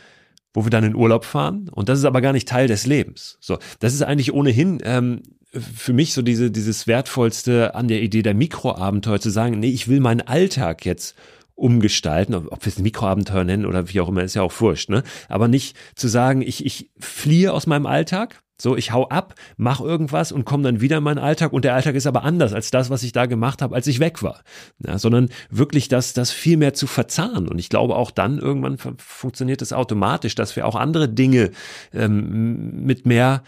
[0.52, 3.38] wo wir dann in Urlaub fahren und das ist aber gar nicht Teil des Lebens.
[3.40, 5.22] So, das ist eigentlich ohnehin ähm,
[5.52, 9.88] für mich so diese, dieses Wertvollste an der Idee der Mikroabenteuer zu sagen, nee, ich
[9.88, 11.14] will meinen Alltag jetzt
[11.54, 15.02] umgestalten, ob wir es Mikroabenteuer nennen oder wie auch immer, ist ja auch wurscht, ne?
[15.28, 19.80] Aber nicht zu sagen, ich, ich fliehe aus meinem Alltag, so, ich hau ab, mach
[19.80, 22.70] irgendwas und komme dann wieder in meinen Alltag und der Alltag ist aber anders als
[22.70, 24.42] das, was ich da gemacht habe, als ich weg war.
[24.86, 27.48] Ja, sondern wirklich das, das viel mehr zu verzahnen.
[27.48, 31.50] Und ich glaube auch dann irgendwann funktioniert es automatisch, dass wir auch andere Dinge
[31.92, 33.42] ähm, mit mehr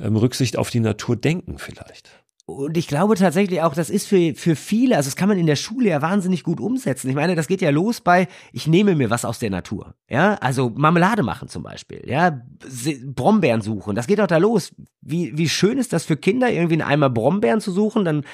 [0.00, 2.25] ähm, Rücksicht auf die Natur denken vielleicht.
[2.48, 5.46] Und ich glaube tatsächlich auch, das ist für, für viele, also das kann man in
[5.46, 7.08] der Schule ja wahnsinnig gut umsetzen.
[7.08, 9.96] Ich meine, das geht ja los bei, ich nehme mir was aus der Natur.
[10.08, 12.02] Ja, also Marmelade machen zum Beispiel.
[12.06, 12.40] Ja,
[13.04, 13.96] Brombeeren suchen.
[13.96, 14.72] Das geht doch da los.
[15.00, 18.04] Wie, wie schön ist das für Kinder, irgendwie einen Eimer Brombeeren zu suchen?
[18.04, 18.24] Dann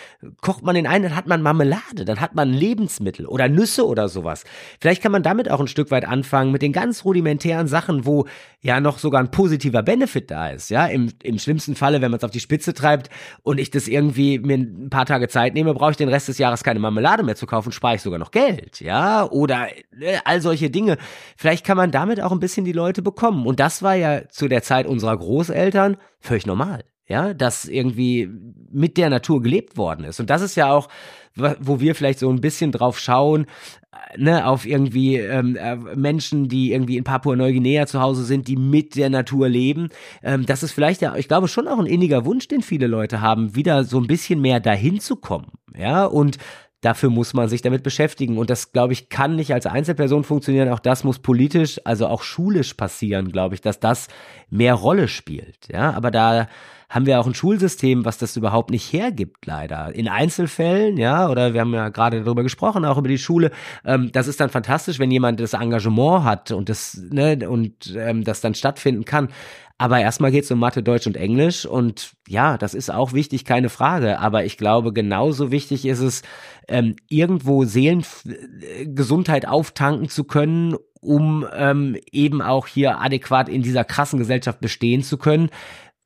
[0.42, 4.10] kocht man den ein, dann hat man Marmelade, dann hat man Lebensmittel oder Nüsse oder
[4.10, 4.44] sowas.
[4.78, 8.26] Vielleicht kann man damit auch ein Stück weit anfangen, mit den ganz rudimentären Sachen, wo
[8.60, 10.68] ja noch sogar ein positiver Benefit da ist.
[10.68, 13.08] Ja, im, im schlimmsten Falle, wenn man es auf die Spitze treibt
[13.42, 16.28] und ich das irgendwie irgendwie mir ein paar Tage Zeit nehme, brauche ich den Rest
[16.28, 19.68] des Jahres keine Marmelade mehr zu kaufen, spare ich sogar noch Geld, ja, oder
[20.00, 20.98] äh, all solche Dinge.
[21.36, 23.46] Vielleicht kann man damit auch ein bisschen die Leute bekommen.
[23.46, 28.26] Und das war ja zu der Zeit unserer Großeltern völlig normal, ja, dass irgendwie
[28.72, 30.18] mit der Natur gelebt worden ist.
[30.18, 30.88] Und das ist ja auch,
[31.60, 33.46] wo wir vielleicht so ein bisschen drauf schauen,
[34.16, 38.96] ne, auf irgendwie ähm, äh, Menschen, die irgendwie in Papua-Neuguinea zu Hause sind, die mit
[38.96, 39.90] der Natur leben.
[40.22, 43.20] Ähm, das ist vielleicht ja, ich glaube schon auch ein inniger Wunsch, den viele Leute
[43.20, 45.52] haben, wieder so ein bisschen mehr dahin zu kommen.
[45.76, 46.38] Ja, und
[46.80, 48.38] dafür muss man sich damit beschäftigen.
[48.38, 50.70] Und das, glaube ich, kann nicht als Einzelperson funktionieren.
[50.70, 54.08] Auch das muss politisch, also auch schulisch passieren, glaube ich, dass das
[54.50, 55.68] mehr Rolle spielt.
[55.70, 56.48] Ja, aber da
[56.92, 59.94] haben wir auch ein Schulsystem, was das überhaupt nicht hergibt, leider.
[59.94, 63.50] In Einzelfällen, ja, oder wir haben ja gerade darüber gesprochen, auch über die Schule.
[63.82, 68.24] Ähm, das ist dann fantastisch, wenn jemand das Engagement hat und das, ne, und ähm,
[68.24, 69.28] das dann stattfinden kann.
[69.78, 71.64] Aber erstmal geht es um Mathe, Deutsch und Englisch.
[71.64, 74.18] Und ja, das ist auch wichtig, keine Frage.
[74.18, 76.20] Aber ich glaube, genauso wichtig ist es,
[76.68, 84.18] ähm, irgendwo Seelengesundheit auftanken zu können, um ähm, eben auch hier adäquat in dieser krassen
[84.18, 85.48] Gesellschaft bestehen zu können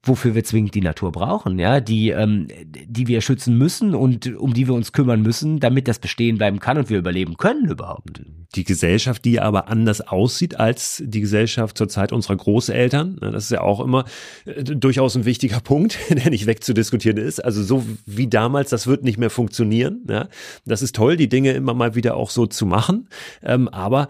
[0.08, 4.54] wofür wir zwingend die Natur brauchen, ja, die, ähm, die wir schützen müssen und um
[4.54, 8.22] die wir uns kümmern müssen, damit das bestehen bleiben kann und wir überleben können überhaupt.
[8.54, 13.44] Die Gesellschaft, die aber anders aussieht als die Gesellschaft zur Zeit unserer Großeltern, ne, das
[13.44, 14.04] ist ja auch immer
[14.44, 17.44] äh, durchaus ein wichtiger Punkt, der nicht wegzudiskutieren ist.
[17.44, 20.04] Also so wie damals, das wird nicht mehr funktionieren.
[20.08, 20.28] Ja.
[20.64, 23.08] Das ist toll, die Dinge immer mal wieder auch so zu machen,
[23.42, 24.08] ähm, aber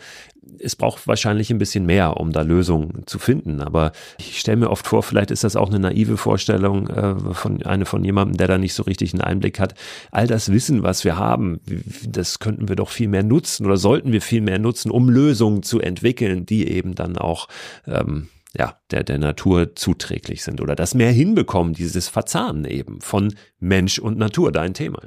[0.61, 3.61] es braucht wahrscheinlich ein bisschen mehr, um da Lösungen zu finden.
[3.61, 7.62] Aber ich stelle mir oft vor, vielleicht ist das auch eine naive Vorstellung äh, von
[7.62, 9.74] eine von jemandem, der da nicht so richtig einen Einblick hat.
[10.11, 11.61] All das Wissen, was wir haben,
[12.07, 15.62] das könnten wir doch viel mehr nutzen oder sollten wir viel mehr nutzen, um Lösungen
[15.62, 17.48] zu entwickeln, die eben dann auch
[17.86, 23.34] ähm, ja, der, der Natur zuträglich sind oder das mehr hinbekommen, dieses Verzahnen eben von
[23.59, 25.00] Mensch und Natur, dein Thema.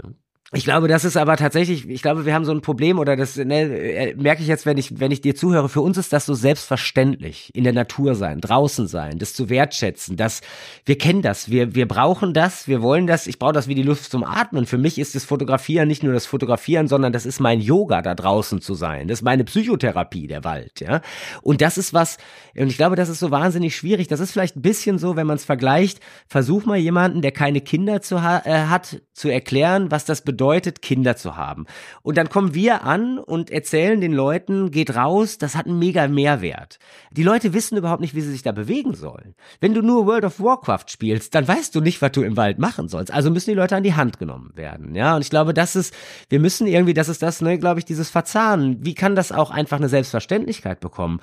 [0.52, 3.36] Ich glaube, das ist aber tatsächlich, ich glaube, wir haben so ein Problem oder das
[3.36, 6.26] ne, äh, merke ich jetzt, wenn ich, wenn ich dir zuhöre, für uns ist das
[6.26, 10.42] so selbstverständlich, in der Natur sein, draußen sein, das zu wertschätzen, dass
[10.86, 13.84] wir kennen das, wir, wir brauchen das, wir wollen das, ich brauche das wie die
[13.84, 14.66] Luft zum Atmen.
[14.66, 18.16] Für mich ist das Fotografieren nicht nur das Fotografieren, sondern das ist mein Yoga, da
[18.16, 19.08] draußen zu sein.
[19.08, 21.02] Das ist meine Psychotherapie, der Wald, ja.
[21.44, 22.18] Und das ist was,
[22.58, 24.08] und ich glaube, das ist so wahnsinnig schwierig.
[24.08, 27.62] Das ist vielleicht ein bisschen so, wenn man es vergleicht, versuch mal jemanden, der keine
[27.62, 31.66] Kinder zu ha äh, hat, zu erklären, was das bedeutet bedeutet, Kinder zu haben.
[32.02, 36.08] Und dann kommen wir an und erzählen den Leuten, geht raus, das hat einen mega
[36.08, 36.80] Mehrwert.
[37.12, 39.36] Die Leute wissen überhaupt nicht, wie sie sich da bewegen sollen.
[39.60, 42.58] Wenn du nur World of Warcraft spielst, dann weißt du nicht, was du im Wald
[42.58, 43.12] machen sollst.
[43.12, 44.96] Also müssen die Leute an die Hand genommen werden.
[44.96, 45.94] Ja, und ich glaube, das ist,
[46.30, 48.78] wir müssen irgendwie, das ist das, ne, glaube ich, dieses Verzahnen.
[48.86, 51.20] Wie kann das auch einfach eine Selbstverständlichkeit bekommen?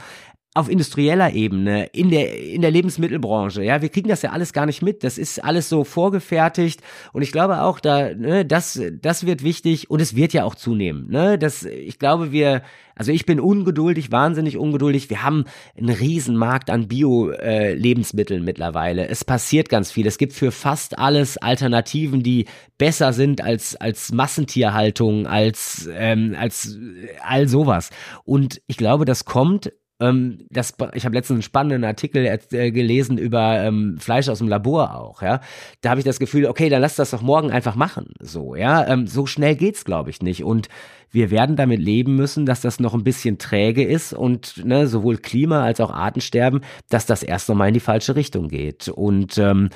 [0.56, 4.66] Auf industrieller Ebene, in der, in der Lebensmittelbranche, ja, wir kriegen das ja alles gar
[4.66, 5.04] nicht mit.
[5.04, 6.80] Das ist alles so vorgefertigt
[7.12, 10.54] und ich glaube auch, da, ne, das, das wird wichtig und es wird ja auch
[10.54, 12.62] zunehmen, ne, das, ich glaube, wir,
[12.98, 15.10] also ich bin ungeduldig, wahnsinnig ungeduldig.
[15.10, 15.44] Wir haben
[15.76, 19.06] einen Riesenmarkt an Bio-Lebensmitteln äh, mittlerweile.
[19.08, 20.06] Es passiert ganz viel.
[20.06, 22.46] Es gibt für fast alles Alternativen, die
[22.78, 26.78] besser sind als, als Massentierhaltung, als, ähm, als
[27.22, 27.90] all sowas.
[28.24, 33.16] Und ich glaube, das kommt ähm, das, ich habe letztens einen spannenden Artikel äh, gelesen
[33.16, 35.40] über ähm, Fleisch aus dem Labor auch, ja.
[35.80, 38.12] Da habe ich das Gefühl, okay, dann lass das doch morgen einfach machen.
[38.20, 38.86] So, ja.
[38.86, 40.44] Ähm, so schnell geht's, glaube ich, nicht.
[40.44, 40.68] Und
[41.10, 45.16] wir werden damit leben müssen, dass das noch ein bisschen träge ist und ne, sowohl
[45.16, 48.88] Klima als auch Artensterben, dass das erst nochmal in die falsche Richtung geht.
[48.88, 49.70] Und ähm,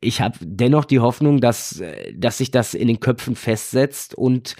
[0.00, 4.54] ich habe dennoch die Hoffnung, dass, äh, dass sich das in den Köpfen festsetzt und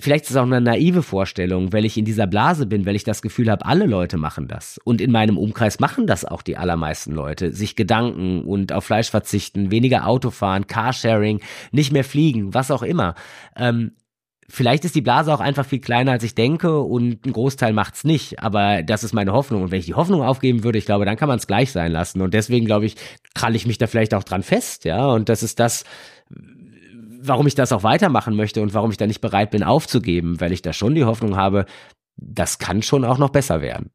[0.00, 3.04] vielleicht ist es auch eine naive Vorstellung, weil ich in dieser Blase bin, weil ich
[3.04, 4.78] das Gefühl habe, alle Leute machen das.
[4.84, 7.52] Und in meinem Umkreis machen das auch die allermeisten Leute.
[7.52, 11.40] Sich Gedanken und auf Fleisch verzichten, weniger Auto fahren, Carsharing,
[11.72, 13.14] nicht mehr fliegen, was auch immer.
[13.56, 13.92] Ähm,
[14.48, 18.04] vielleicht ist die Blase auch einfach viel kleiner, als ich denke und ein Großteil macht's
[18.04, 18.40] nicht.
[18.42, 19.62] Aber das ist meine Hoffnung.
[19.62, 21.90] Und wenn ich die Hoffnung aufgeben würde, ich glaube, dann kann man es gleich sein
[21.90, 22.20] lassen.
[22.20, 22.96] Und deswegen, glaube ich,
[23.34, 24.84] kralle ich mich da vielleicht auch dran fest.
[24.84, 25.84] Ja, und das ist das,
[27.22, 30.52] warum ich das auch weitermachen möchte und warum ich da nicht bereit bin aufzugeben, weil
[30.52, 31.66] ich da schon die Hoffnung habe,
[32.16, 33.90] das kann schon auch noch besser werden.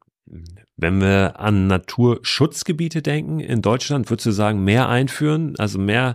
[0.80, 6.14] Wenn wir an Naturschutzgebiete denken in Deutschland, würdest du sagen, mehr einführen, also mehr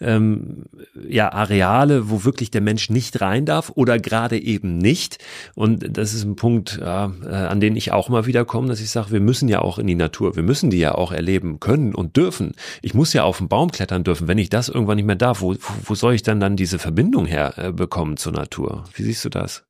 [0.00, 0.66] ähm,
[1.08, 5.18] ja, Areale, wo wirklich der Mensch nicht rein darf oder gerade eben nicht.
[5.56, 8.80] Und das ist ein Punkt, ja, äh, an den ich auch mal wieder komme, dass
[8.80, 11.58] ich sage, wir müssen ja auch in die Natur, wir müssen die ja auch erleben
[11.58, 12.52] können und dürfen.
[12.82, 14.28] Ich muss ja auf den Baum klettern dürfen.
[14.28, 17.26] Wenn ich das irgendwann nicht mehr darf, wo, wo soll ich dann dann diese Verbindung
[17.26, 18.84] herbekommen äh, zur Natur?
[18.94, 19.64] Wie siehst du das?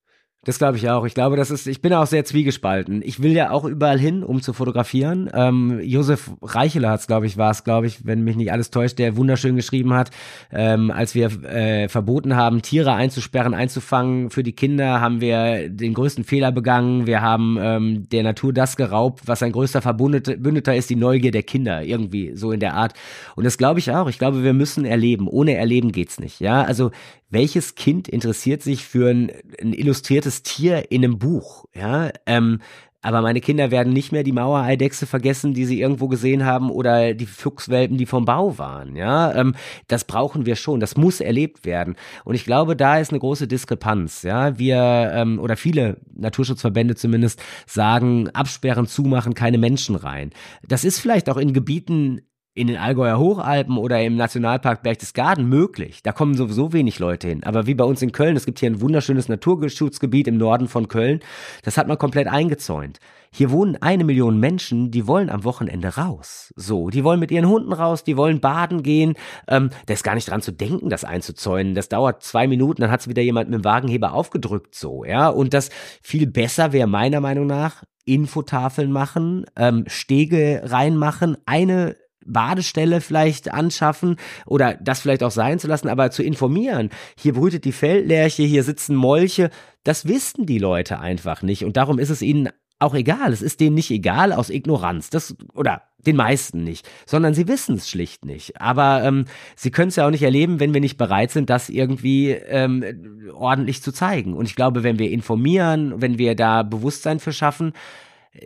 [0.44, 1.04] Das glaube ich auch.
[1.06, 3.00] Ich glaube, das ist, ich bin auch sehr zwiegespalten.
[3.02, 5.30] Ich will ja auch überall hin, um zu fotografieren.
[5.32, 8.70] Ähm, Josef Reicheler hat es, glaube ich, war es, glaube ich, wenn mich nicht alles
[8.70, 10.10] täuscht, der wunderschön geschrieben hat,
[10.52, 15.94] ähm, als wir äh, verboten haben, Tiere einzusperren, einzufangen für die Kinder, haben wir den
[15.94, 17.06] größten Fehler begangen.
[17.06, 21.42] Wir haben ähm, der Natur das geraubt, was ein größter Verbündeter ist, die Neugier der
[21.42, 22.92] Kinder, irgendwie so in der Art.
[23.34, 24.08] Und das glaube ich auch.
[24.08, 25.26] Ich glaube, wir müssen erleben.
[25.26, 26.40] Ohne Erleben geht's nicht.
[26.40, 26.90] Ja, also
[27.34, 29.30] welches Kind interessiert sich für ein,
[29.60, 31.66] ein illustriertes Tier in einem Buch?
[31.74, 32.60] Ja, ähm,
[33.04, 37.12] aber meine Kinder werden nicht mehr die Mauereidechse vergessen, die sie irgendwo gesehen haben oder
[37.12, 38.96] die Fuchswelpen, die vom Bau waren.
[38.96, 39.54] Ja, ähm,
[39.88, 40.80] das brauchen wir schon.
[40.80, 41.96] Das muss erlebt werden.
[42.24, 44.22] Und ich glaube, da ist eine große Diskrepanz.
[44.22, 50.30] Ja, wir ähm, oder viele Naturschutzverbände zumindest sagen, absperren, zumachen, keine Menschen rein.
[50.66, 52.22] Das ist vielleicht auch in Gebieten
[52.54, 56.02] in den Allgäuer Hochalpen oder im Nationalpark Berchtesgaden möglich.
[56.04, 57.42] Da kommen sowieso wenig Leute hin.
[57.42, 60.86] Aber wie bei uns in Köln, es gibt hier ein wunderschönes Naturschutzgebiet im Norden von
[60.86, 61.18] Köln.
[61.64, 63.00] Das hat man komplett eingezäunt.
[63.32, 66.52] Hier wohnen eine Million Menschen, die wollen am Wochenende raus.
[66.54, 69.14] So, die wollen mit ihren Hunden raus, die wollen baden gehen.
[69.48, 71.74] Ähm, da ist gar nicht dran zu denken, das einzuzäunen.
[71.74, 74.76] Das dauert zwei Minuten, dann hat es wieder jemand mit dem Wagenheber aufgedrückt.
[74.76, 75.28] So, ja.
[75.28, 81.96] Und das viel besser wäre meiner Meinung nach Infotafeln machen, ähm, Stege reinmachen, eine
[82.26, 84.16] Badestelle vielleicht anschaffen
[84.46, 86.90] oder das vielleicht auch sein zu lassen, aber zu informieren.
[87.16, 89.50] Hier brütet die Feldlerche, hier sitzen Molche.
[89.82, 92.48] Das wissen die Leute einfach nicht und darum ist es ihnen
[92.78, 93.32] auch egal.
[93.32, 95.10] Es ist denen nicht egal aus Ignoranz.
[95.10, 98.60] Das oder den meisten nicht, sondern sie wissen es schlicht nicht.
[98.60, 99.24] Aber ähm,
[99.56, 103.30] sie können es ja auch nicht erleben, wenn wir nicht bereit sind, das irgendwie ähm,
[103.32, 104.34] ordentlich zu zeigen.
[104.34, 107.72] Und ich glaube, wenn wir informieren, wenn wir da Bewusstsein für schaffen,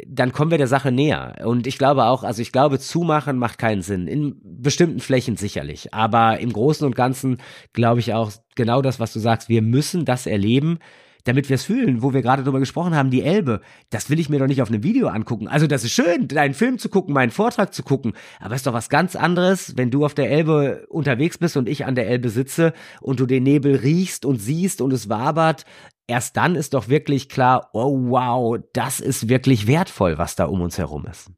[0.07, 1.37] dann kommen wir der Sache näher.
[1.45, 4.07] Und ich glaube auch, also ich glaube, zumachen macht keinen Sinn.
[4.07, 5.95] In bestimmten Flächen sicherlich.
[5.95, 7.39] Aber im Großen und Ganzen
[7.73, 9.49] glaube ich auch genau das, was du sagst.
[9.49, 10.79] Wir müssen das erleben,
[11.25, 13.61] damit wir es fühlen, wo wir gerade drüber gesprochen haben, die Elbe.
[13.91, 15.49] Das will ich mir doch nicht auf einem Video angucken.
[15.49, 18.13] Also das ist schön, deinen Film zu gucken, meinen Vortrag zu gucken.
[18.41, 21.69] Aber es ist doch was ganz anderes, wenn du auf der Elbe unterwegs bist und
[21.69, 25.65] ich an der Elbe sitze und du den Nebel riechst und siehst und es wabert
[26.09, 30.61] erst dann ist doch wirklich klar, oh wow, das ist wirklich wertvoll, was da um
[30.61, 31.31] uns herum ist.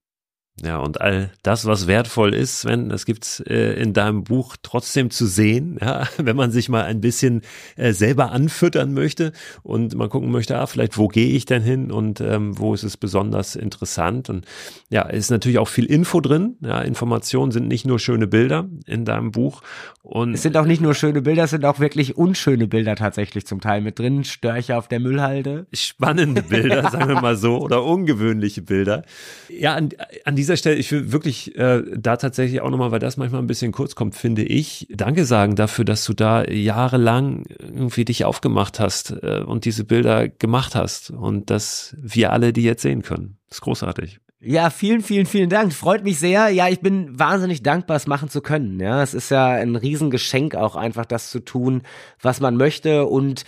[0.62, 5.10] Ja, und all das, was wertvoll ist, Sven, das gibt's äh, in deinem Buch trotzdem
[5.10, 7.42] zu sehen, ja, wenn man sich mal ein bisschen
[7.76, 9.32] äh, selber anfüttern möchte
[9.62, 12.82] und mal gucken möchte, ah, vielleicht wo gehe ich denn hin und ähm, wo ist
[12.82, 14.44] es besonders interessant und
[14.90, 19.04] ja, ist natürlich auch viel Info drin, ja, Informationen sind nicht nur schöne Bilder in
[19.04, 19.62] deinem Buch
[20.02, 23.46] und es sind auch nicht nur schöne Bilder, es sind auch wirklich unschöne Bilder tatsächlich
[23.46, 25.66] zum Teil mit drin, Störche auf der Müllhalde.
[25.72, 29.04] Spannende Bilder, sagen wir mal so, oder ungewöhnliche Bilder.
[29.48, 29.90] Ja, an,
[30.24, 33.46] an dieser Stelle, ich will wirklich äh, da tatsächlich auch nochmal, weil das manchmal ein
[33.46, 38.80] bisschen kurz kommt, finde ich, Danke sagen dafür, dass du da jahrelang irgendwie dich aufgemacht
[38.80, 43.38] hast äh, und diese Bilder gemacht hast und dass wir alle die jetzt sehen können.
[43.48, 44.20] Das ist großartig.
[44.42, 45.74] Ja, vielen, vielen, vielen Dank.
[45.74, 46.48] Freut mich sehr.
[46.48, 48.80] Ja, ich bin wahnsinnig dankbar, es machen zu können.
[48.80, 51.82] Ja, es ist ja ein Riesengeschenk auch einfach das zu tun,
[52.22, 53.44] was man möchte und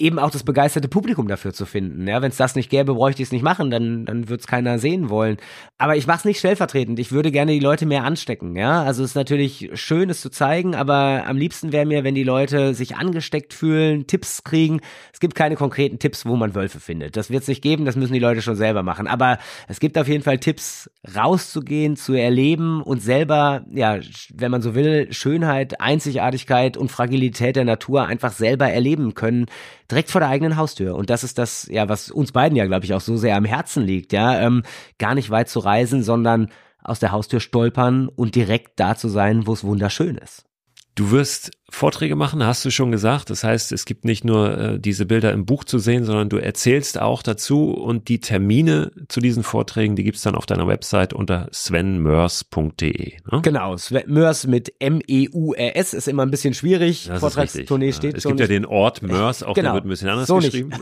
[0.00, 2.06] eben auch das begeisterte Publikum dafür zu finden.
[2.06, 4.46] Ja, wenn es das nicht gäbe, bräuchte ich es nicht machen, dann dann würde es
[4.46, 5.36] keiner sehen wollen.
[5.78, 6.98] Aber ich mache es nicht stellvertretend.
[6.98, 8.56] Ich würde gerne die Leute mehr anstecken.
[8.56, 12.14] Ja, also es ist natürlich schön, es zu zeigen, aber am liebsten wäre mir, wenn
[12.14, 14.80] die Leute sich angesteckt fühlen, Tipps kriegen.
[15.12, 17.16] Es gibt keine konkreten Tipps, wo man Wölfe findet.
[17.16, 17.84] Das wird es nicht geben.
[17.84, 19.06] Das müssen die Leute schon selber machen.
[19.06, 19.38] Aber
[19.68, 23.98] es gibt auf jeden Fall Tipps, rauszugehen, zu erleben und selber, ja,
[24.34, 29.46] wenn man so will, Schönheit, Einzigartigkeit und Fragilität der Natur einfach selber erleben können
[29.90, 30.94] direkt vor der eigenen Haustür.
[30.94, 33.44] Und das ist das, ja, was uns beiden ja, glaube ich, auch so sehr am
[33.44, 34.62] Herzen liegt, ja, ähm,
[34.98, 36.50] gar nicht weit zu reisen, sondern
[36.82, 40.44] aus der Haustür stolpern und direkt da zu sein, wo es wunderschön ist.
[40.94, 43.30] Du wirst Vorträge machen, hast du schon gesagt.
[43.30, 46.36] Das heißt, es gibt nicht nur äh, diese Bilder im Buch zu sehen, sondern du
[46.36, 51.12] erzählst auch dazu und die Termine zu diesen Vorträgen, die gibt's dann auf deiner Website
[51.12, 53.12] unter svenmörs.de.
[53.30, 53.40] Ne?
[53.42, 57.06] Genau, Sven Mörs mit M-E-U-R-S ist immer ein bisschen schwierig.
[57.06, 58.32] Das Vortragstournee steht es schon.
[58.32, 59.68] Es gibt ja den Ort Mörs, auch genau.
[59.68, 60.72] der wird ein bisschen anders so geschrieben.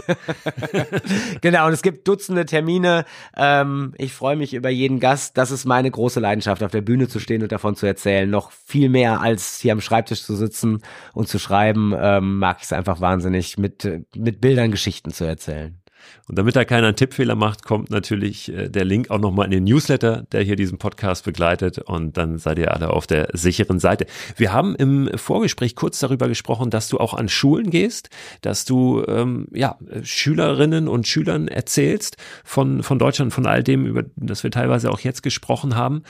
[1.43, 3.05] genau, und es gibt Dutzende Termine.
[3.37, 5.37] Ähm, ich freue mich über jeden Gast.
[5.37, 8.29] Das ist meine große Leidenschaft, auf der Bühne zu stehen und davon zu erzählen.
[8.29, 10.78] Noch viel mehr als hier am Schreibtisch zu sitzen
[11.13, 15.81] und zu schreiben, ähm, mag ich es einfach wahnsinnig, mit, mit Bildern Geschichten zu erzählen.
[16.29, 19.51] Und damit da keiner einen Tippfehler macht, kommt natürlich äh, der Link auch nochmal in
[19.51, 21.79] den Newsletter, der hier diesen Podcast begleitet.
[21.79, 24.07] Und dann seid ihr alle auf der sicheren Seite.
[24.37, 28.11] Wir haben im Vorgespräch kurz darüber gesprochen, dass du auch an Schulen gehst,
[28.43, 34.05] dass du ähm, ja Schülerinnen und Schülern erzählst von, von Deutschland, von all dem, über
[34.17, 36.03] das wir teilweise auch jetzt gesprochen haben.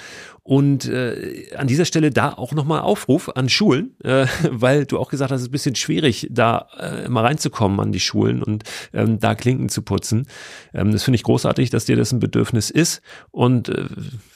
[0.48, 5.10] Und äh, an dieser Stelle da auch nochmal Aufruf an Schulen, äh, weil du auch
[5.10, 8.64] gesagt hast, es ist ein bisschen schwierig, da äh, mal reinzukommen an die Schulen und
[8.94, 10.07] ähm, da Klinken zu putzen.
[10.12, 13.02] Ähm, das finde ich großartig, dass dir das ein Bedürfnis ist.
[13.30, 13.86] Und äh,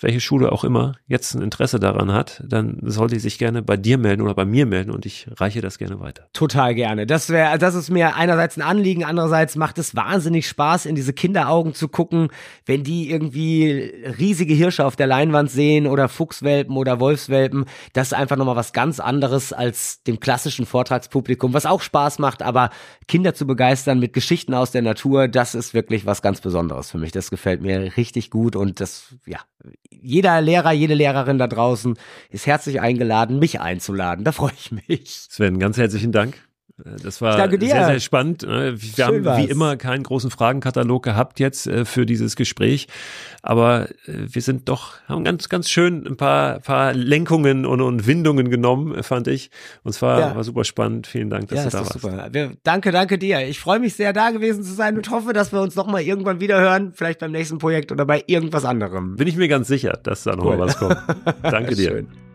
[0.00, 3.76] welche Schule auch immer jetzt ein Interesse daran hat, dann sollte sie sich gerne bei
[3.76, 6.28] dir melden oder bei mir melden und ich reiche das gerne weiter.
[6.32, 7.06] Total gerne.
[7.06, 11.12] Das wäre, das ist mir einerseits ein Anliegen, andererseits macht es wahnsinnig Spaß, in diese
[11.12, 12.28] Kinderaugen zu gucken,
[12.66, 17.66] wenn die irgendwie riesige Hirsche auf der Leinwand sehen oder Fuchswelpen oder Wolfswelpen.
[17.92, 22.42] Das ist einfach nochmal was ganz anderes als dem klassischen Vortragspublikum, was auch Spaß macht,
[22.42, 22.70] aber
[23.08, 26.90] Kinder zu begeistern mit Geschichten aus der Natur, das das ist wirklich was ganz Besonderes
[26.90, 27.12] für mich.
[27.12, 29.38] Das gefällt mir richtig gut und das, ja,
[29.90, 31.96] jeder Lehrer, jede Lehrerin da draußen
[32.30, 34.24] ist herzlich eingeladen, mich einzuladen.
[34.24, 35.26] Da freue ich mich.
[35.30, 36.36] Sven, ganz herzlichen Dank.
[37.02, 38.42] Das war sehr, sehr spannend.
[38.42, 39.38] Wir Schön haben war's.
[39.38, 42.88] wie immer keinen großen Fragenkatalog gehabt jetzt äh, für dieses Gespräch,
[43.42, 48.06] aber äh, wir sind doch haben ganz ganz schön ein paar paar Lenkungen und, und
[48.06, 49.50] Windungen genommen, fand ich.
[49.84, 50.34] Und zwar ja.
[50.34, 51.06] war super spannend.
[51.06, 51.92] Vielen Dank, dass ja, du da warst.
[52.00, 52.28] Super.
[52.32, 53.46] Wir, danke, danke dir.
[53.46, 56.00] Ich freue mich sehr, da gewesen zu sein und hoffe, dass wir uns noch mal
[56.00, 59.16] irgendwann wieder hören, vielleicht beim nächsten Projekt oder bei irgendwas anderem.
[59.16, 60.58] Bin ich mir ganz sicher, dass da noch cool.
[60.58, 60.96] was kommt.
[61.42, 61.90] Danke dir.
[61.90, 62.31] Schön.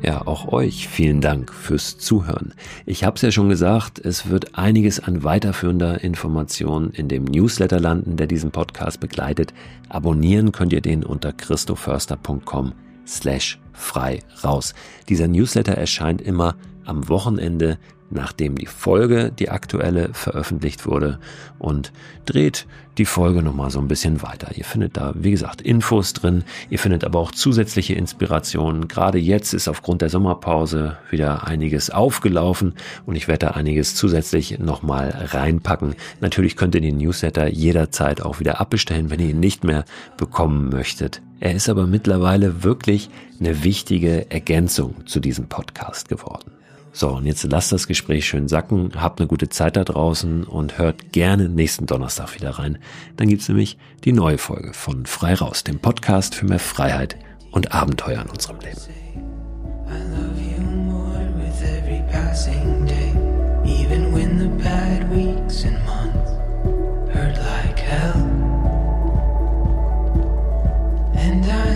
[0.00, 2.54] Ja, auch euch vielen Dank fürs Zuhören.
[2.86, 7.80] Ich habe es ja schon gesagt, es wird einiges an weiterführender Information in dem Newsletter
[7.80, 9.52] landen, der diesen Podcast begleitet.
[9.88, 12.74] Abonnieren könnt ihr den unter christoförster.com
[13.06, 14.72] slash frei raus.
[15.08, 17.78] Dieser Newsletter erscheint immer am Wochenende
[18.10, 21.18] nachdem die Folge, die aktuelle, veröffentlicht wurde
[21.58, 21.92] und
[22.24, 22.66] dreht
[22.98, 24.50] die Folge nochmal so ein bisschen weiter.
[24.56, 26.42] Ihr findet da, wie gesagt, Infos drin.
[26.68, 28.88] Ihr findet aber auch zusätzliche Inspirationen.
[28.88, 32.74] Gerade jetzt ist aufgrund der Sommerpause wieder einiges aufgelaufen
[33.06, 35.94] und ich werde da einiges zusätzlich nochmal reinpacken.
[36.20, 39.84] Natürlich könnt ihr den Newsletter jederzeit auch wieder abbestellen, wenn ihr ihn nicht mehr
[40.16, 41.22] bekommen möchtet.
[41.40, 46.57] Er ist aber mittlerweile wirklich eine wichtige Ergänzung zu diesem Podcast geworden.
[46.98, 50.78] So, und jetzt lasst das Gespräch schön sacken, habt eine gute Zeit da draußen und
[50.78, 52.78] hört gerne nächsten Donnerstag wieder rein.
[53.16, 57.16] Dann gibt es nämlich die neue Folge von Frei Raus, dem Podcast für mehr Freiheit
[57.52, 58.80] und Abenteuer in unserem Leben.
[71.20, 71.67] And I